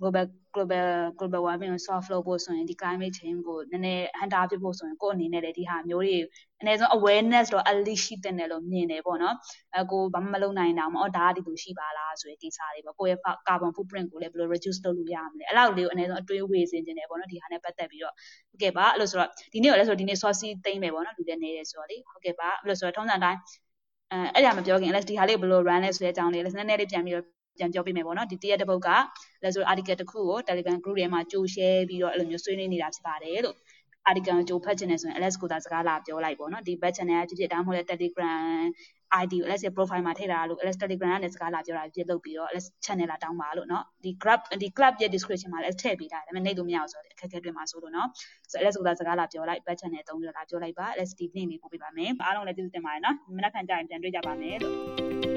[0.00, 0.88] global global
[1.18, 6.16] global warming ကို solve လုပ်ဖို့ဆိုရင်ဒီ climate change ကိုနည်းနည်းဟန်တာဖြစ်ဖို့ဆိုရင်ကိုယ့်အနေနဲ့လည်းဒီဟာမျိုးတွေ
[6.60, 9.34] အနည်းဆုံး awareness တော့ at least ရှိတဲ့နယ်လို့မြင်တယ်ပေါ့နော်
[9.74, 18.14] အဲကိုဘာမှမလုပ်နိုင်တာမဟုတ်ဒါကဒီလိုရှိပါလားဆိုတဲ့ကိစ္စတွေပေါ့ကိုယ့်ရဲ့ carbon footprint ကိုလည်းဘယ်လို reduce လုပ်လို့ရမလဲအဲ့လောက်လေးကိုအနည်းဆုံးအတွေးဝေစင်ခြင်းတယ်ပေါ့နော်ဒီဟာနဲ့ပတ်သက်ပြီးတော့
[18.50, 23.38] ဟုတ်ကဲ့ပါအဲ့လိုဆိုတော့ဒီနေ့ကိုလည်းဆိုဒီနေ့ source သိမ့်မယ်ပေါ့နော်လူတွေနေတယ်ဆိုတော့လေဟုတ်ကဲ့ပါအဲ့လိုဆိုတော့ထုံးစံတိုင်း
[24.12, 27.26] အဲအဲ့ဒါမပြောခင် LS ဒီဟာလေးဘယ်လို run လဲဆိုတဲ့အကြောင်းလေးလည်းနည်းနည်းလေးပြန်ပြီးတော့
[27.58, 28.88] ပြန်ပြောပေးမယ်ပေါ့နော်ဒီတရက်တစ်ပုတ်က
[29.42, 33.56] လဲဆို article တစ်ခုကို Telegram group ထဲမှာကြို share ပြီးတော့အဲ့လိုမျိုးဆွေးနွေးနေတာဖြစ်ပါတယ်လို့
[34.08, 38.42] article ကိုကြိုဖတ်ချင်တယ်ဆိုရင် LS ကိုသာစကားလာပြောလိုက်ပေါ့နော်ဒီ back channel ကဖြစ်ဖြစ်ဒါမှမဟုတ်လဲ Telegram
[39.22, 44.92] ID ကို LS ရဲ့ profile မှာထည့်တာလို့ LS Telegram ကနေစကားလာပြောတာဖြစ်လုပ်ပြီးတော့ LS channel လာတောင်းပါလို့နော်ဒီ club ဒီ club
[45.02, 48.08] ရဲ့ description မှာလည်းထည့်ပေးထားတယ်ဒါပေမဲ့နှိပ်လို့မရအောင်ဆိုတော့အခက်အခဲတွေမှာဆိုလို့နော်
[48.50, 55.33] ဆို LS ကိုသာစကားလာပြောလိုက် back channel အသုံးပြုလာပြောလိုက်ပါ LS ဒီ link လေးပို့ပေးပါမယ်အားလုံးလည်းကျေးဇူးတင်ပါတယ်နော်မနက်ဖြန်ကြရင်ပြန်တွေ့ကြပါမယ်လို့